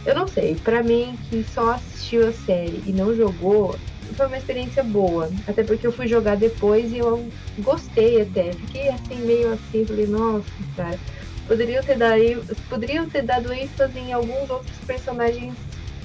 [0.06, 3.74] Eu não sei, para mim que só assistiu a série e não jogou,
[4.12, 5.30] foi uma experiência boa.
[5.46, 7.28] Até porque eu fui jogar depois e eu
[7.58, 8.52] gostei até.
[8.52, 10.44] Fiquei assim, meio assim, falei, nossa,
[10.76, 10.98] cara.
[11.46, 15.54] Poderiam ter dado, poderiam ter dado ênfase em alguns outros personagens,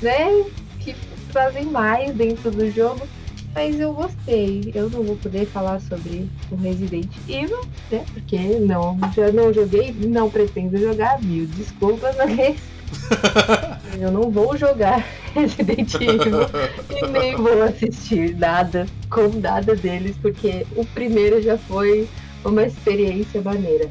[0.02, 0.46] né?
[0.80, 0.96] Que
[1.32, 3.08] trazem mais dentro do jogo.
[3.56, 4.72] Mas eu gostei.
[4.76, 8.06] Eu não vou poder falar sobre o Resident Evil, né?
[8.14, 12.58] Porque não, já não joguei, não pretendo jogar, mil desculpas, mas
[14.00, 16.42] eu não vou jogar Resident Evil
[16.90, 22.08] e nem vou assistir nada com nada deles, porque o primeiro já foi
[22.44, 23.90] uma experiência maneira.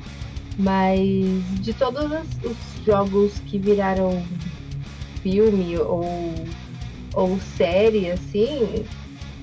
[0.59, 2.11] Mas de todos
[2.43, 4.23] os jogos que viraram
[5.23, 6.35] filme ou,
[7.15, 8.85] ou série, assim,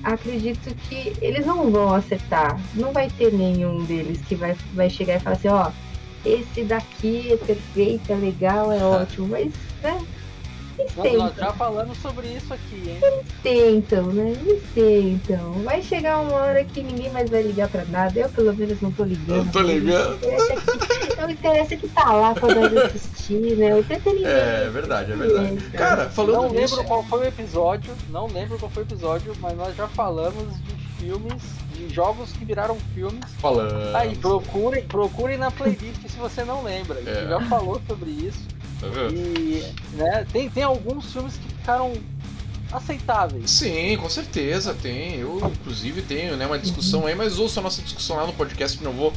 [0.02, 2.60] acredito que eles não vão acertar.
[2.74, 5.70] Não vai ter nenhum deles que vai, vai chegar e falar assim, ó,
[6.26, 9.52] esse daqui é perfeito, é legal, é ótimo, mas,
[9.82, 10.04] né?
[10.78, 11.26] Eles nós, tentam.
[11.26, 12.98] Nós já falamos sobre isso aqui, hein?
[13.02, 14.30] Eles tentam, né?
[14.30, 15.52] Eles tentam.
[15.64, 18.20] Vai chegar uma hora que ninguém mais vai ligar pra nada.
[18.20, 19.44] Eu, pelo menos, não tô ligando.
[19.44, 20.18] Não tô ligando.
[21.18, 23.74] Não interessa que tá lá quando eu assistir, né?
[23.74, 24.28] O entretenimento.
[24.28, 25.58] É, é verdade, é verdade.
[25.72, 29.32] É, cara, falando Não lembro qual foi o episódio, não lembro qual foi o episódio,
[29.40, 31.42] mas nós já falamos de filmes,
[31.74, 33.24] de jogos que viraram filmes.
[33.38, 33.96] Falando.
[33.96, 36.98] Aí, procurem, procurem na playlist se você não lembra.
[36.98, 37.28] A gente é.
[37.28, 38.44] já falou sobre isso.
[38.80, 39.14] Tá vendo?
[39.14, 41.92] E né, tem, tem alguns filmes que ficaram
[42.72, 43.50] aceitáveis.
[43.50, 45.20] Sim, com certeza tem.
[45.20, 48.76] Eu, inclusive, tenho né, uma discussão aí, mas ouça a nossa discussão lá no podcast
[48.76, 49.12] que não vou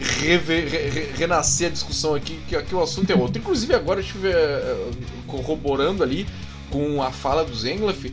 [0.00, 3.40] rever, re, renascer a discussão aqui, que aqui o assunto é outro.
[3.40, 4.92] Inclusive, agora eu estive uh,
[5.26, 6.26] corroborando ali
[6.70, 8.04] com a fala do Zenglaf.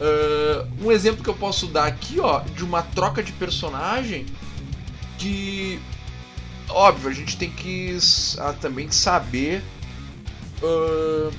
[0.00, 4.26] Uh, um exemplo que eu posso dar aqui, ó, de uma troca de personagem
[5.18, 5.80] que.
[6.68, 7.96] Óbvio, a gente tem que
[8.38, 9.62] uh, também saber
[10.64, 11.32] Uh,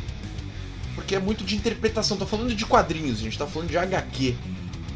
[0.94, 2.18] porque é muito de interpretação.
[2.18, 4.36] Tô falando de quadrinhos, a gente tá falando de HQ.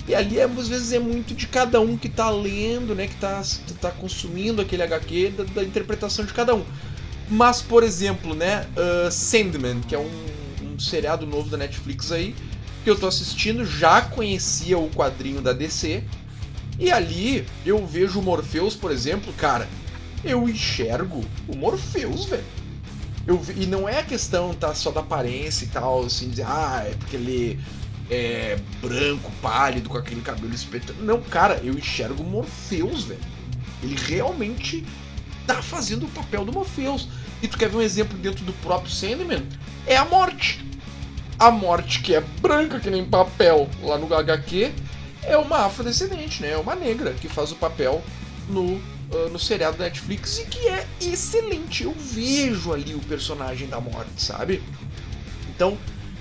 [0.08, 3.08] E ali, às vezes, é muito de cada um que tá lendo, né?
[3.08, 3.42] Que tá,
[3.80, 6.64] tá consumindo aquele HQ, da, da interpretação de cada um.
[7.30, 8.66] Mas, por exemplo, né?
[8.76, 10.26] Uh, Sandman, que é um,
[10.64, 12.36] um seriado novo da Netflix aí,
[12.84, 16.04] que eu tô assistindo, já conhecia o quadrinho da DC.
[16.78, 19.68] E ali eu vejo o Morpheus, por exemplo, cara,
[20.24, 22.44] eu enxergo o Morpheus, velho.
[23.28, 26.84] Eu, e não é a questão tá, só da aparência e tal, assim, dizer, ah,
[26.86, 27.60] é porque ele
[28.10, 30.96] é branco, pálido, com aquele cabelo espeto.
[31.02, 33.20] Não, cara, eu enxergo o Morpheus, velho.
[33.84, 34.84] Ele realmente
[35.46, 37.08] tá fazendo o papel do Morpheus.
[37.42, 39.44] E tu quer ver um exemplo dentro do próprio Sandman?
[39.86, 40.66] É a morte.
[41.40, 44.74] A morte que é branca que nem papel lá no HQ
[45.24, 46.52] é uma afrodescendente, né?
[46.52, 48.04] É uma negra que faz o papel
[48.50, 48.82] no
[49.12, 51.84] uh, no seriado da Netflix e que é excelente.
[51.84, 54.62] Eu vejo ali o personagem da morte, sabe?
[55.50, 55.78] Então,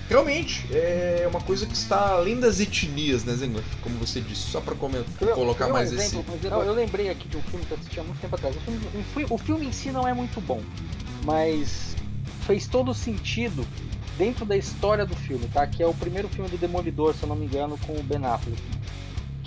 [0.09, 3.63] realmente, é uma coisa que está além das etnias, né, Zengler?
[3.81, 6.47] Como você disse, só para colocar eu, mais exemplo, esse.
[6.47, 8.55] Eu, eu, lembrei aqui de um filme que eu assisti há muito tempo atrás.
[8.55, 10.61] O filme, o filme em si não é muito bom,
[11.23, 11.95] mas
[12.45, 13.65] fez todo sentido
[14.19, 15.65] dentro da história do filme, tá?
[15.65, 18.23] Que é o primeiro filme do Demolidor, se eu não me engano, com o Ben
[18.25, 18.61] Affleck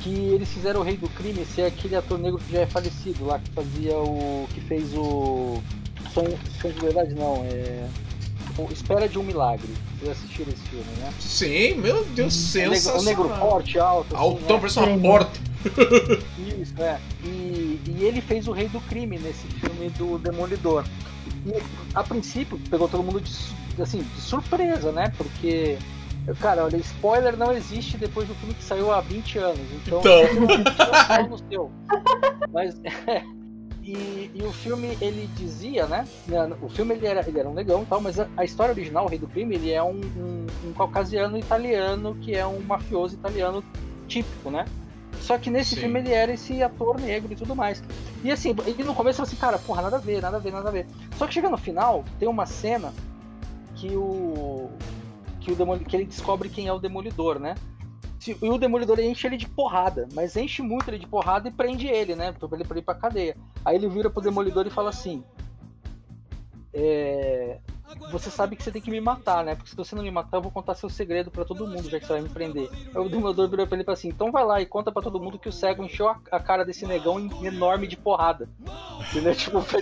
[0.02, 3.24] que eles fizeram o Rei do Crime ser aquele ator negro que já é falecido
[3.24, 4.48] lá, que fazia o.
[4.52, 5.62] que fez o.
[6.12, 7.88] Sonho, Sonho de Verdade não, é.
[8.58, 9.68] O Espera de um Milagre.
[9.98, 11.12] Vocês assistiram esse filme, né?
[11.20, 13.00] Sim, meu Deus, sensacional.
[13.00, 14.14] Um negro, um negro forte, alto.
[14.14, 14.60] Assim, Altão, né?
[14.60, 15.40] parece uma porta.
[16.60, 17.00] Isso, é.
[17.24, 20.84] E, e ele fez o Rei do Crime nesse filme do Demolidor.
[21.46, 21.62] E
[21.94, 23.30] a princípio pegou todo mundo de,
[23.80, 25.12] assim, de surpresa, né?
[25.16, 25.78] Porque
[26.40, 29.60] Cara, olha, spoiler não existe depois do filme que saiu há 20 anos.
[29.74, 31.26] Então, então.
[31.28, 31.70] no seu.
[32.52, 32.80] Mas.
[33.06, 33.22] É,
[33.82, 36.06] e, e, o filme, ele dizia, né?
[36.60, 39.08] O filme ele era, ele era um negão tal, mas a, a história original, o
[39.08, 43.64] Rei do Crime, ele é um, um, um, caucasiano italiano que é um mafioso italiano
[44.06, 44.64] típico, né?
[45.20, 45.82] Só que nesse Sim.
[45.82, 47.82] filme ele era esse ator negro e tudo mais.
[48.22, 50.68] E assim, ele no começo assim, cara, porra, nada a ver, nada a ver, nada
[50.68, 50.86] a ver.
[51.16, 52.92] Só que chega no final, tem uma cena
[53.82, 54.70] que o,
[55.40, 57.56] que, o que ele descobre quem é o Demolidor, né?
[58.24, 61.88] E o Demolidor enche ele de porrada, mas enche muito ele de porrada e prende
[61.88, 62.30] ele, né?
[62.30, 63.36] Pra ele, ir pra cadeia.
[63.64, 65.24] Aí ele vira pro Demolidor e fala assim:
[66.72, 67.58] é...
[68.10, 69.54] você sabe que você tem que me matar, né?
[69.54, 71.98] Porque se você não me matar, eu vou contar seu segredo para todo mundo, já
[71.98, 72.70] que você vai me prender.
[72.94, 75.02] Aí o Dumbledore virou pra ele e falou assim: então vai lá e conta para
[75.02, 78.48] todo mundo que o cego encheu a, a cara desse negão enorme de porrada.
[79.10, 79.34] Entendeu?
[79.36, 79.74] Tipo, assim.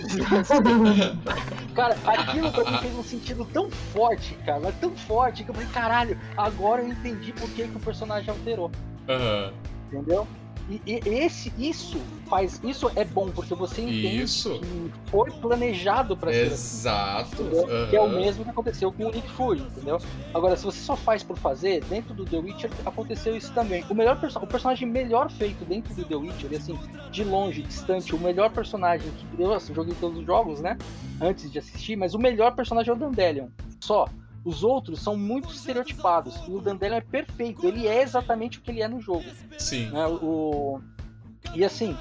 [1.75, 5.53] Cara, aquilo pra mim fez um sentido tão forte, cara, mas tão forte que eu
[5.53, 8.71] falei: caralho, agora eu entendi por que, que o personagem alterou.
[9.09, 9.53] Aham.
[9.87, 10.25] Entendeu?
[10.71, 11.99] E, e esse, isso
[12.29, 12.61] faz.
[12.63, 14.59] Isso é bom, porque você entende Isso.
[14.59, 16.53] que foi planejado pra ser assim.
[16.53, 17.41] Exato.
[17.41, 17.89] entendeu?
[17.89, 19.99] Que é o mesmo que aconteceu com o Nick Fury, entendeu?
[20.33, 23.83] Agora, se você só faz por fazer, dentro do The Witcher aconteceu isso também.
[23.89, 26.79] O melhor o personagem melhor feito dentro do The Witcher, e assim,
[27.11, 30.77] de longe, distante, o melhor personagem que eu assim, joguei todos os jogos, né?
[31.19, 33.47] Antes de assistir, mas o melhor personagem é o Dandelion.
[33.79, 34.07] Só.
[34.43, 36.35] Os outros são muito estereotipados.
[36.47, 37.65] E o Dandelion é perfeito.
[37.65, 39.25] Ele é exatamente o que ele é no jogo.
[39.57, 39.89] Sim.
[39.91, 40.07] né?
[40.07, 40.81] O...
[41.53, 41.95] E assim,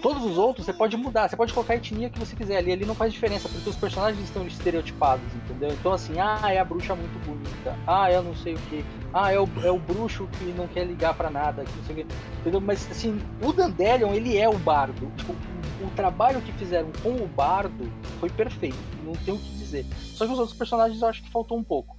[0.00, 2.72] todos os outros você pode mudar, você pode colocar a etnia que você quiser ali,
[2.72, 5.70] ali não faz diferença, porque os personagens estão estereotipados, entendeu?
[5.72, 9.32] Então assim, ah, é a bruxa muito bonita, ah, eu não sei o que, ah,
[9.32, 11.98] é o, é o bruxo que não quer ligar pra nada, que não sei o
[11.98, 12.60] que, entendeu?
[12.60, 15.10] Mas assim, o Dandelion, ele é o bardo.
[15.16, 19.59] Tipo, o, o trabalho que fizeram com o bardo foi perfeito, não tem o que
[19.70, 19.86] dizer.
[20.14, 21.96] Só que os outros personagens eu acho que faltou um pouco.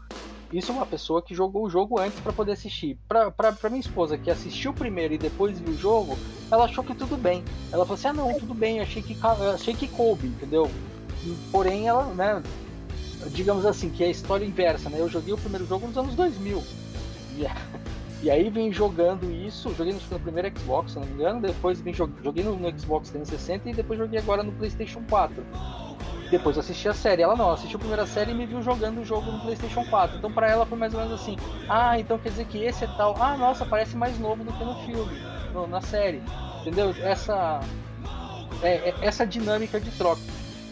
[0.51, 2.97] Isso é uma pessoa que jogou o jogo antes pra poder assistir.
[3.07, 3.31] Pra,
[3.69, 6.17] minha esposa, que assistiu primeiro e depois viu o jogo,
[6.51, 7.43] ela achou que tudo bem.
[7.71, 9.17] Ela falou assim: ah, não, tudo bem, achei que,
[9.53, 10.69] achei que coube, entendeu?
[11.51, 12.43] Porém, ela, né,
[13.29, 14.99] digamos assim, que é a história inversa, né?
[14.99, 16.61] Eu joguei o primeiro jogo nos anos 2000.
[17.37, 17.45] E,
[18.25, 21.93] e aí vim jogando isso, joguei no, primeiro Xbox, se não me engano, depois vim
[21.93, 25.41] jog, joguei no, no Xbox 360 e depois joguei agora no PlayStation 4.
[26.29, 27.21] Depois eu assisti a série.
[27.21, 29.83] Ela não, ela assistiu a primeira série e me viu jogando o jogo no PlayStation
[29.85, 30.17] 4.
[30.17, 31.37] Então pra ela foi mais ou menos assim:
[31.67, 33.15] ah, então quer dizer que esse é tal.
[33.19, 35.11] Ah, nossa, parece mais novo do que no filme,
[35.53, 36.21] no- na série.
[36.61, 36.95] Entendeu?
[37.01, 37.59] Essa,
[38.61, 40.21] é, é- essa dinâmica de troca.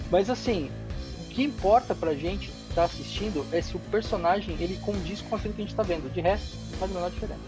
[0.10, 0.72] Mas assim,
[1.20, 5.36] o que importa pra gente que tá assistindo é se o personagem ele condiz com
[5.36, 6.12] aquilo que a gente tá vendo.
[6.14, 7.42] De resto, não faz a menor diferença.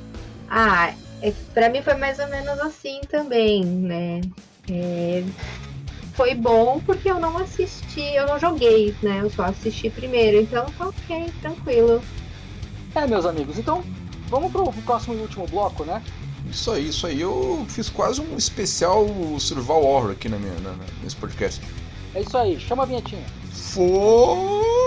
[0.50, 4.22] Ah, é, pra mim foi mais ou menos assim também, né?
[4.70, 5.24] É,
[6.14, 9.20] foi bom porque eu não assisti, eu não joguei, né?
[9.22, 12.02] Eu só assisti primeiro, então tá ok, tranquilo.
[12.96, 13.84] É, meus amigos, então
[14.30, 16.02] vamos pro próximo e último bloco, né?
[16.50, 17.22] Isso aí, isso aí.
[17.22, 19.06] Eu fiz quase um especial
[19.40, 21.62] survival horror aqui na minha, na- na- nesse podcast.
[22.14, 23.24] É isso aí, chama a vinhetinha.
[23.52, 24.81] Foi.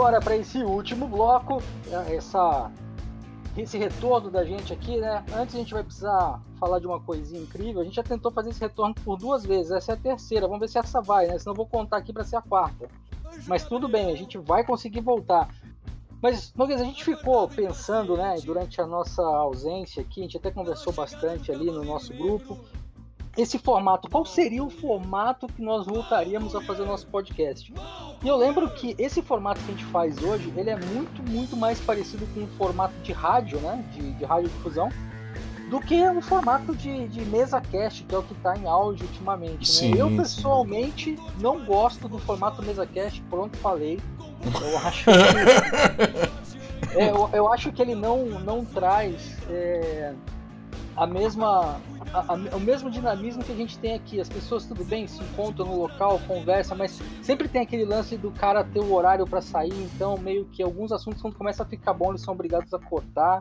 [0.00, 2.72] Agora para esse último bloco, é, essa
[3.54, 5.22] esse retorno da gente aqui, né?
[5.34, 7.82] Antes a gente vai precisar falar de uma coisinha incrível.
[7.82, 9.70] A gente já tentou fazer esse retorno por duas vezes.
[9.70, 10.46] Essa é a terceira.
[10.46, 11.38] Vamos ver se essa vai, né?
[11.38, 12.88] Senão eu vou contar aqui para ser a quarta.
[13.46, 15.50] Mas tudo bem, a gente vai conseguir voltar.
[16.22, 20.50] Mas, Noguês, a gente ficou pensando, né, durante a nossa ausência aqui, a gente até
[20.50, 22.58] conversou bastante ali no nosso grupo.
[23.36, 27.72] Esse formato, qual seria o formato que nós voltaríamos a fazer o nosso podcast?
[28.22, 31.56] E eu lembro que esse formato que a gente faz hoje, ele é muito, muito
[31.56, 33.84] mais parecido com um formato de rádio, né?
[33.92, 34.90] De, de radiodifusão,
[35.70, 39.06] do que um formato de, de mesa cast, que é o que está em áudio
[39.06, 39.60] ultimamente.
[39.60, 39.64] né?
[39.64, 40.16] Sim, eu, sim.
[40.16, 44.00] pessoalmente, não gosto do formato mesa cast, pronto, falei.
[44.60, 45.10] Eu acho que,
[46.98, 50.12] é, eu, eu acho que ele não, não traz é,
[51.00, 51.80] a mesma
[52.12, 54.20] a- a- o mesmo dinamismo que a gente tem aqui.
[54.20, 58.30] As pessoas, tudo bem, se encontram no local, conversam, mas sempre tem aquele lance do
[58.30, 61.94] cara ter o horário para sair, então meio que alguns assuntos quando começa a ficar
[61.94, 63.40] bom, eles são obrigados a cortar.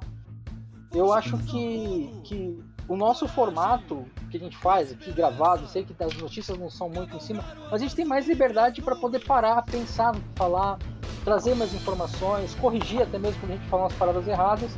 [0.93, 5.93] Eu acho que, que o nosso formato que a gente faz aqui gravado, sei que
[6.01, 9.19] as notícias não são muito em cima, mas a gente tem mais liberdade para poder
[9.25, 10.79] parar, pensar falar,
[11.25, 14.71] trazer mais informações, corrigir até mesmo quando a gente fala umas paradas erradas.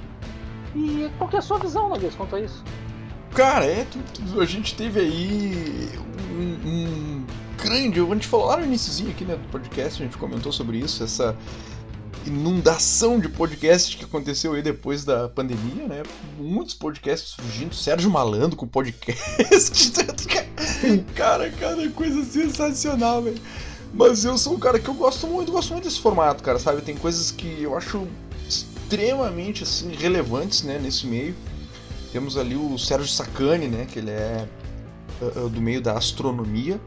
[0.75, 2.63] E qual que é a sua visão, Noguês, quanto a isso?
[3.33, 3.87] Cara, é,
[4.39, 5.89] a gente teve aí
[6.31, 7.25] um, um
[7.61, 7.99] grande.
[7.99, 11.03] A gente falou lá no iníciozinho aqui né, do podcast, a gente comentou sobre isso,
[11.03, 11.35] essa
[12.25, 16.03] inundação de podcasts que aconteceu aí depois da pandemia, né?
[16.37, 19.91] Muitos podcasts surgindo, Sérgio Malandro com podcast.
[21.15, 23.41] cara, cada coisa sensacional, velho.
[23.93, 26.81] Mas eu sou um cara que eu gosto muito, gosto muito desse formato, cara, sabe?
[26.81, 28.07] Tem coisas que eu acho
[28.91, 31.33] extremamente assim relevantes, né, nesse meio.
[32.11, 33.87] Temos ali o Sérgio Sacani, né?
[33.89, 34.45] Que ele é
[35.21, 36.79] uh, do meio da astronomia.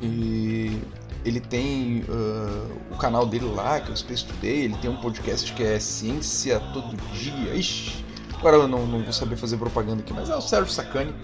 [0.00, 0.80] E
[1.26, 4.64] ele tem uh, o canal dele lá, que é o Space Today.
[4.64, 7.54] Ele tem um podcast que é Ciência Todo Dia.
[7.54, 8.02] Ixi,
[8.34, 11.14] agora eu não, não vou saber fazer propaganda aqui, mas é o Sérgio Sacani.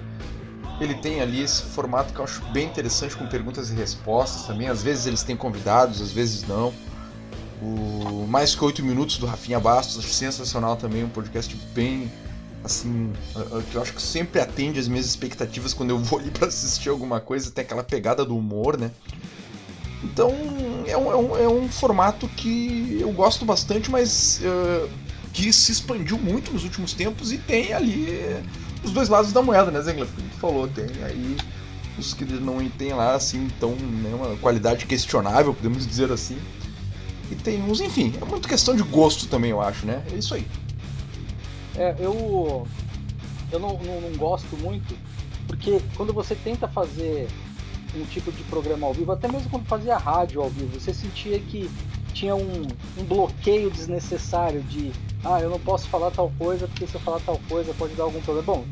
[0.79, 4.69] Ele tem ali esse formato que eu acho bem interessante, com perguntas e respostas também.
[4.69, 6.75] Às vezes eles têm convidados, às vezes não.
[7.63, 12.11] O Mais que 8 Minutos do Rafinha Bastos, acho sensacional também, um podcast bem.
[12.63, 13.13] Assim,
[13.71, 16.89] que eu acho que sempre atende as minhas expectativas quando eu vou ali para assistir
[16.89, 18.91] alguma coisa, tem aquela pegada do humor, né?
[20.03, 20.31] Então
[20.87, 24.89] é um, é um, é um formato que eu gosto bastante, mas uh,
[25.33, 28.09] que se expandiu muito nos últimos tempos e tem ali
[28.83, 30.07] os dois lados da moeda, né, Zengler?
[30.07, 31.37] Como tu falou, tem aí
[31.99, 36.37] os que não tem lá assim tão né, uma qualidade questionável, podemos dizer assim.
[37.31, 40.03] E tem uns, enfim, é muito questão de gosto também, eu acho, né?
[40.13, 40.47] É isso aí.
[41.77, 42.67] É, eu.
[43.53, 44.97] Eu não, não, não gosto muito,
[45.47, 47.29] porque quando você tenta fazer
[47.95, 51.39] um tipo de programa ao vivo, até mesmo quando fazia rádio ao vivo, você sentia
[51.39, 51.71] que
[52.13, 52.67] tinha um,
[52.99, 54.91] um, bloqueio desnecessário de
[55.25, 58.05] ah, eu não posso falar tal coisa porque se eu falar tal coisa pode dar
[58.05, 58.55] algum problema.
[58.55, 58.65] Bom,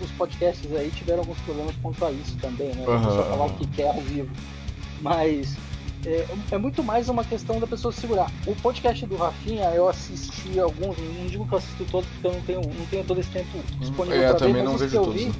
[0.00, 2.86] os podcasts aí tiveram alguns problemas quanto a isso também, né?
[2.86, 3.04] Uhum.
[3.04, 4.30] Só falar o que quer ao vivo.
[5.00, 5.56] Mas
[6.04, 8.30] é, é, muito mais uma questão da pessoa segurar.
[8.46, 12.32] O podcast do Rafinha, eu assisti alguns, não digo que eu assisti todos, porque eu
[12.32, 15.14] não tenho, não tenho todo esse tempo disponível é, ver, não vejo todos.
[15.14, 15.32] Vi,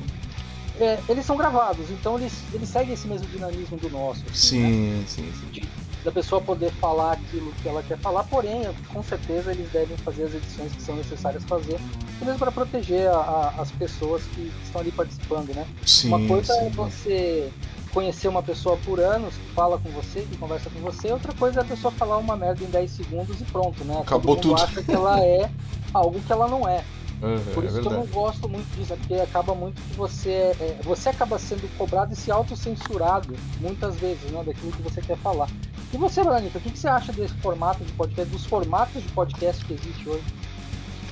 [0.80, 4.22] é, eles são gravados, então eles, eles seguem esse mesmo dinamismo do nosso.
[4.30, 5.04] Assim, sim, né?
[5.06, 5.50] sim, sim.
[5.50, 5.68] De,
[6.04, 10.24] da pessoa poder falar aquilo que ela quer falar, porém, com certeza eles devem fazer
[10.24, 11.78] as edições que são necessárias fazer,
[12.22, 15.66] mesmo para proteger a, a, as pessoas que estão ali participando, né?
[15.84, 17.50] Sim, uma coisa sim, é você
[17.92, 21.60] conhecer uma pessoa por anos, que fala com você, que conversa com você, outra coisa
[21.60, 23.98] é a pessoa falar uma merda em 10 segundos e pronto, né?
[24.00, 24.70] Acabou Todo mundo tudo.
[24.70, 25.50] acha que ela é
[25.92, 26.84] algo que ela não é.
[27.20, 29.96] Uhum, Por isso é que eu não gosto muito disso, é porque acaba muito que
[29.96, 35.00] você é, você acaba sendo cobrado e se autocensurado muitas vezes, né, daquilo que você
[35.00, 35.48] quer falar.
[35.92, 39.08] E você, Veronica, o que, que você acha desse formato de podcast, dos formatos de
[39.12, 40.24] podcast que existe hoje?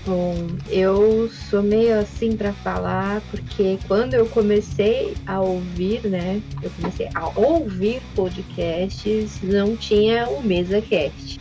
[0.07, 0.37] Bom,
[0.71, 6.41] eu sou meio assim para falar, porque quando eu comecei a ouvir, né?
[6.63, 11.41] Eu comecei a ouvir podcasts, não tinha o MesaCast.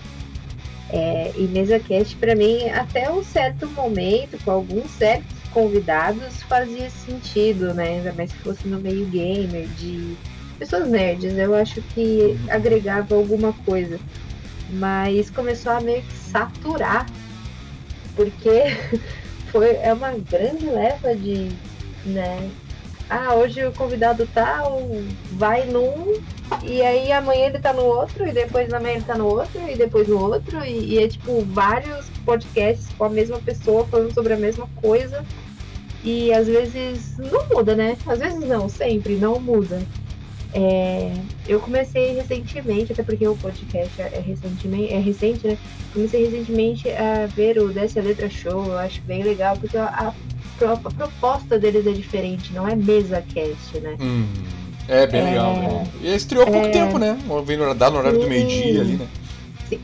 [0.90, 7.72] É, e MesaCast, para mim, até um certo momento, com alguns certos convidados, fazia sentido,
[7.72, 7.98] né?
[7.98, 10.16] Ainda mais se fosse no meio gamer, de
[10.58, 14.00] pessoas nerds, eu acho que agregava alguma coisa.
[14.72, 17.06] Mas começou a meio que saturar
[18.16, 18.64] porque
[19.52, 21.52] foi, é uma grande leva de,
[22.06, 22.50] né?
[23.10, 24.82] Ah, hoje o convidado tal
[25.34, 26.14] vai num,
[26.64, 29.76] e aí amanhã ele tá no outro, e depois amanhã ele tá no outro, e
[29.76, 34.34] depois no outro, e, e é tipo vários podcasts com a mesma pessoa falando sobre
[34.34, 35.24] a mesma coisa.
[36.04, 37.98] E às vezes não muda, né?
[38.06, 39.82] Às vezes não, sempre não muda.
[40.58, 41.12] É,
[41.50, 45.58] eu comecei recentemente, até porque o podcast é, recentemente, é recente, né?
[45.92, 50.14] Comecei recentemente a ver o Desce a Letra Show, eu acho bem legal, porque a,
[50.64, 53.98] a, a proposta deles é diferente, não é mesa cast, né?
[54.00, 54.26] Hum,
[54.88, 55.88] é bem é, legal, né?
[56.02, 57.18] E estreou há pouco é, tempo, né?
[57.46, 59.08] Vem no, no horário do meio-dia ali, né?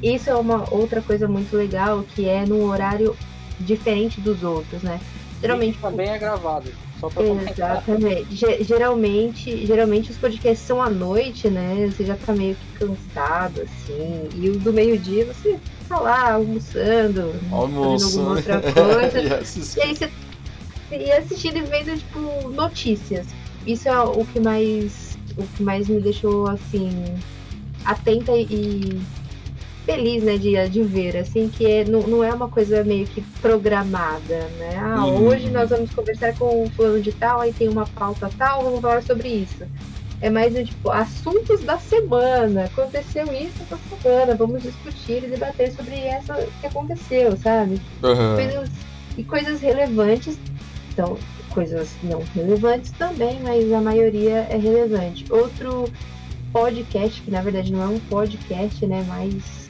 [0.01, 3.13] Isso é uma outra coisa muito legal, que é num horário
[3.59, 5.01] diferente dos outros, né?
[5.41, 6.71] Geralmente também é gravado.
[7.01, 8.63] Só pra Exatamente.
[8.63, 11.91] Geralmente, geralmente os podcasts são à noite, né?
[11.91, 14.29] Você já tá meio que cansado, assim.
[14.35, 18.19] E o do meio-dia você tá lá almoçando, Almoço.
[18.19, 19.19] alguma outra coisa.
[19.19, 20.09] e, e aí você
[20.91, 23.25] e assistindo e vendo, tipo, notícias.
[23.65, 25.17] Isso é o que mais.
[25.37, 26.91] O que mais me deixou assim
[27.85, 29.01] atenta e
[29.91, 33.21] feliz, né, de, de ver, assim, que é, não, não é uma coisa meio que
[33.41, 34.77] programada, né?
[34.77, 35.27] Ah, uhum.
[35.27, 38.79] hoje nós vamos conversar com o fulano de tal, aí tem uma pauta tal, vamos
[38.79, 39.65] falar sobre isso.
[40.21, 42.65] É mais tipo, assuntos da semana.
[42.65, 47.81] Aconteceu isso essa semana, vamos discutir e debater sobre essa que aconteceu, sabe?
[48.03, 48.35] Uhum.
[48.35, 48.69] Coisas,
[49.17, 50.37] e coisas relevantes,
[50.93, 51.17] então,
[51.49, 55.25] coisas não relevantes também, mas a maioria é relevante.
[55.31, 55.91] Outro
[56.53, 59.60] podcast, que na verdade não é um podcast, né, mas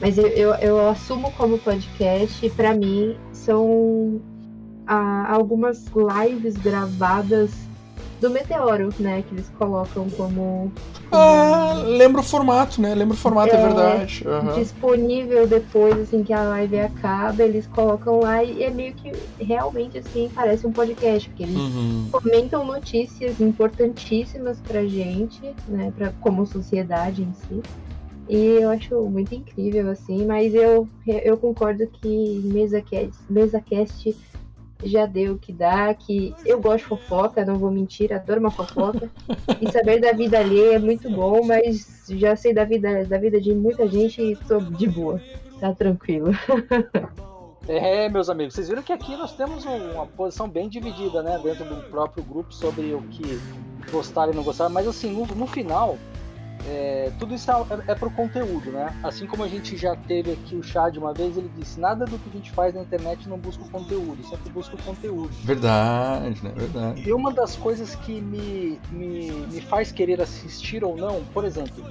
[0.00, 4.20] mas eu, eu, eu assumo como podcast, para mim, são
[4.86, 7.66] ah, algumas lives gravadas
[8.20, 9.22] do Meteoro, né?
[9.22, 10.72] Que eles colocam como.
[11.12, 12.94] Ah, lembra o formato, né?
[12.94, 14.24] Lembra o formato, é, é verdade.
[14.26, 14.54] Uhum.
[14.54, 19.98] Disponível depois, assim, que a live acaba, eles colocam lá e é meio que realmente,
[19.98, 22.08] assim, parece um podcast, porque eles uhum.
[22.10, 25.92] comentam notícias importantíssimas pra gente, né?
[25.96, 27.62] Pra, como sociedade em si.
[28.28, 34.16] E eu acho muito incrível, assim, mas eu, eu concordo que MesaCast, MesaCast
[34.84, 38.50] já deu o que dá, que eu gosto de fofoca, não vou mentir, adoro uma
[38.50, 39.08] fofoca.
[39.60, 43.40] e saber da vida alheia é muito bom, mas já sei da vida, da vida
[43.40, 45.20] de muita gente e tô de boa.
[45.60, 46.32] Tá tranquilo.
[47.68, 51.64] É, meus amigos, vocês viram que aqui nós temos uma posição bem dividida, né, dentro
[51.64, 53.40] do próprio grupo sobre o que
[53.90, 55.98] gostar e não gostar, mas assim, no, no final,
[56.68, 57.54] é, tudo isso é,
[57.88, 58.94] é, pro conteúdo, né?
[59.02, 62.04] Assim como a gente já teve aqui o chá de uma vez, ele disse: nada
[62.04, 65.30] do que a gente faz na internet não busca o conteúdo, sempre busca o conteúdo.
[65.44, 66.52] Verdade, né?
[66.56, 67.08] Verdade.
[67.08, 71.84] E uma das coisas que me, me, me faz querer assistir ou não, por exemplo,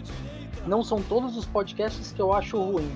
[0.68, 2.92] não são todos os podcasts que eu acho ruim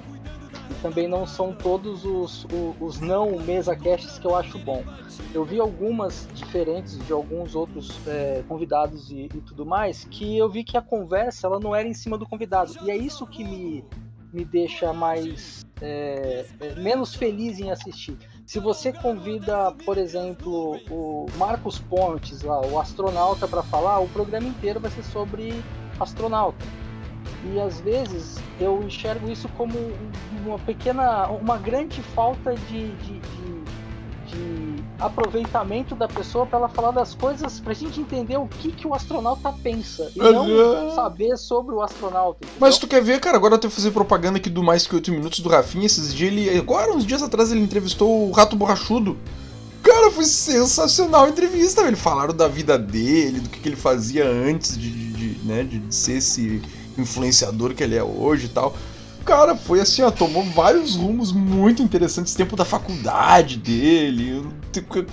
[0.70, 4.84] e também não são todos os, os, os não mesa casts que eu acho bom.
[5.34, 10.50] Eu vi algumas diferentes de alguns outros é, convidados e, e, tudo mais, que eu
[10.50, 12.74] vi que a conversa ela não era em cima do convidado.
[12.84, 13.84] E é isso que me,
[14.34, 18.18] me deixa mais é, é, menos feliz em assistir.
[18.45, 24.47] Se você convida, por exemplo, o Marcos Pontes, lá, o astronauta, para falar, o programa
[24.47, 25.54] inteiro vai ser sobre
[26.00, 26.66] astronauta.
[27.45, 29.74] E às vezes eu enxergo isso como
[30.46, 33.64] uma pequena, uma grande falta de, de, de,
[34.28, 38.86] de aproveitamento da pessoa para ela falar das coisas, pra gente entender o que, que
[38.86, 42.40] o astronauta pensa e não saber sobre o astronauta.
[42.44, 42.58] Entendeu?
[42.60, 44.96] Mas tu quer ver, cara, agora eu tenho que fazer propaganda aqui do Mais Que
[44.96, 45.86] 8 Minutos do Rafinha.
[45.86, 46.58] Esses dias ele.
[46.58, 49.18] Agora, uns dias atrás, ele entrevistou o Rato Borrachudo.
[49.82, 51.98] Cara, foi sensacional a entrevista, velho.
[51.98, 55.82] Falaram da vida dele, do que, que ele fazia antes de, de, de né, de
[55.94, 56.62] ser esse
[56.98, 58.76] influenciador que ele é hoje e tal.
[59.30, 62.34] Cara, foi assim, ó, tomou vários rumos muito interessantes.
[62.34, 64.43] Tempo da faculdade dele.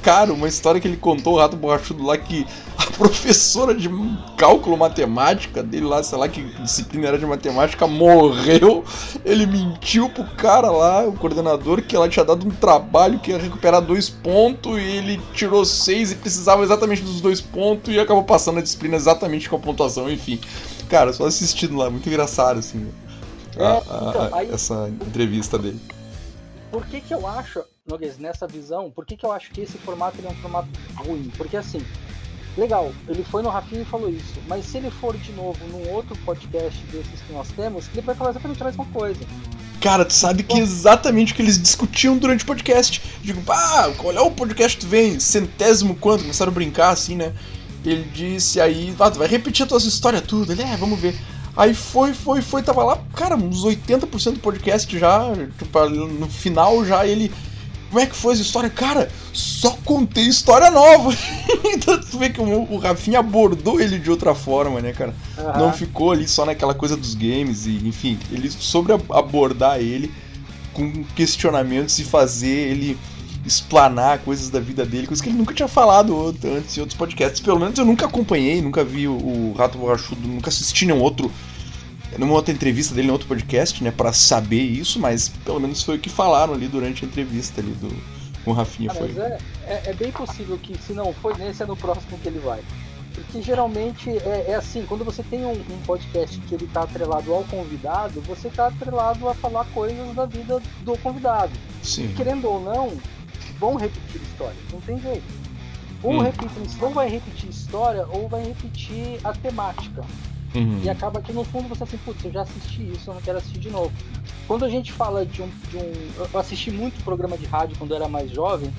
[0.00, 2.46] Cara, uma história que ele contou, o Rato Borrachudo lá, que
[2.78, 3.90] a professora de
[4.38, 8.86] cálculo matemática dele lá, sei lá que disciplina era de matemática, morreu.
[9.22, 13.38] Ele mentiu pro cara lá, o coordenador, que ela tinha dado um trabalho que ia
[13.38, 18.24] recuperar dois pontos e ele tirou seis e precisava exatamente dos dois pontos e acabou
[18.24, 20.40] passando a disciplina exatamente com a pontuação, enfim.
[20.88, 22.86] Cara, só assistindo lá, muito engraçado, assim,
[23.62, 25.80] a, a, então, aí, essa entrevista dele.
[26.70, 29.78] Por que que eu acho, Noguês, nessa visão, por que que eu acho que esse
[29.78, 31.30] formato é um formato ruim?
[31.36, 31.80] Porque assim,
[32.56, 35.88] legal, ele foi no Rafinha e falou isso, mas se ele for de novo num
[35.90, 39.20] outro podcast desses que nós temos, ele vai falar exatamente a mesma coisa.
[39.80, 43.00] Cara, tu sabe que é exatamente o que eles discutiam durante o podcast.
[43.22, 45.20] Digo, ah, qual é o podcast que tu vem?
[45.20, 46.22] Centésimo quando?
[46.22, 47.32] Começaram a brincar assim, né?
[47.84, 50.50] Ele disse aí, ah, tu vai repetir as tuas histórias tudo.
[50.50, 51.14] Ele, é, vamos ver.
[51.56, 55.20] Aí foi, foi, foi, tava lá, cara, uns 80% do podcast já,
[55.58, 57.32] tipo, no final já ele.
[57.88, 58.68] Como é que foi essa história?
[58.68, 61.16] Cara, só contei história nova.
[61.64, 65.14] então tu vê que o, o Rafinha abordou ele de outra forma, né, cara?
[65.38, 65.60] Uhum.
[65.60, 70.12] Não ficou ali só naquela coisa dos games e, enfim, ele soube abordar ele
[70.74, 72.98] com questionamentos e fazer ele
[73.46, 77.40] explanar coisas da vida dele, coisas que ele nunca tinha falado antes em outros podcasts.
[77.40, 81.30] Pelo menos eu nunca acompanhei, nunca vi o Rato Borrachudo, nunca assisti nenhum outro
[82.18, 85.96] numa outra entrevista dele, em outro podcast, né, para saber isso, mas pelo menos foi
[85.96, 87.88] o que falaram ali durante a entrevista ali do
[88.46, 88.90] com o Rafinha.
[88.92, 89.10] Ah, foi.
[89.18, 92.38] É, é, é, bem possível que se não foi nesse, é no próximo que ele
[92.38, 92.60] vai.
[93.12, 97.34] Porque geralmente é, é assim, quando você tem um, um, podcast que ele tá atrelado
[97.34, 101.52] ao convidado, você tá atrelado a falar coisas da vida do convidado.
[101.82, 102.04] Sim.
[102.04, 102.92] E, querendo ou não,
[103.58, 105.24] vão repetir história, não tem jeito.
[106.02, 106.32] Ou, hum.
[106.80, 110.04] ou vai repetir história ou vai repetir a temática.
[110.54, 110.80] Uhum.
[110.82, 113.38] E acaba que no fundo você assim, putz, eu já assisti isso, eu não quero
[113.38, 113.92] assistir de novo.
[114.46, 115.92] Quando a gente fala de um, de um.
[116.32, 118.72] Eu assisti muito programa de rádio quando eu era mais jovem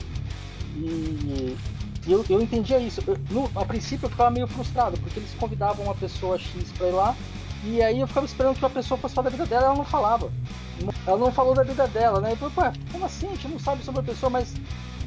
[0.75, 1.55] e
[2.07, 3.01] eu, eu entendia isso.
[3.05, 6.87] Eu, no, a princípio eu ficava meio frustrado, porque eles convidavam uma pessoa X pra
[6.87, 7.15] ir lá
[7.63, 9.85] e aí eu ficava esperando que a pessoa fosse falar da vida dela ela não
[9.85, 10.31] falava.
[11.05, 12.37] Ela não falou da vida dela, né?
[12.39, 13.27] Eu falei, como assim?
[13.27, 14.53] A gente não sabe sobre a pessoa, mas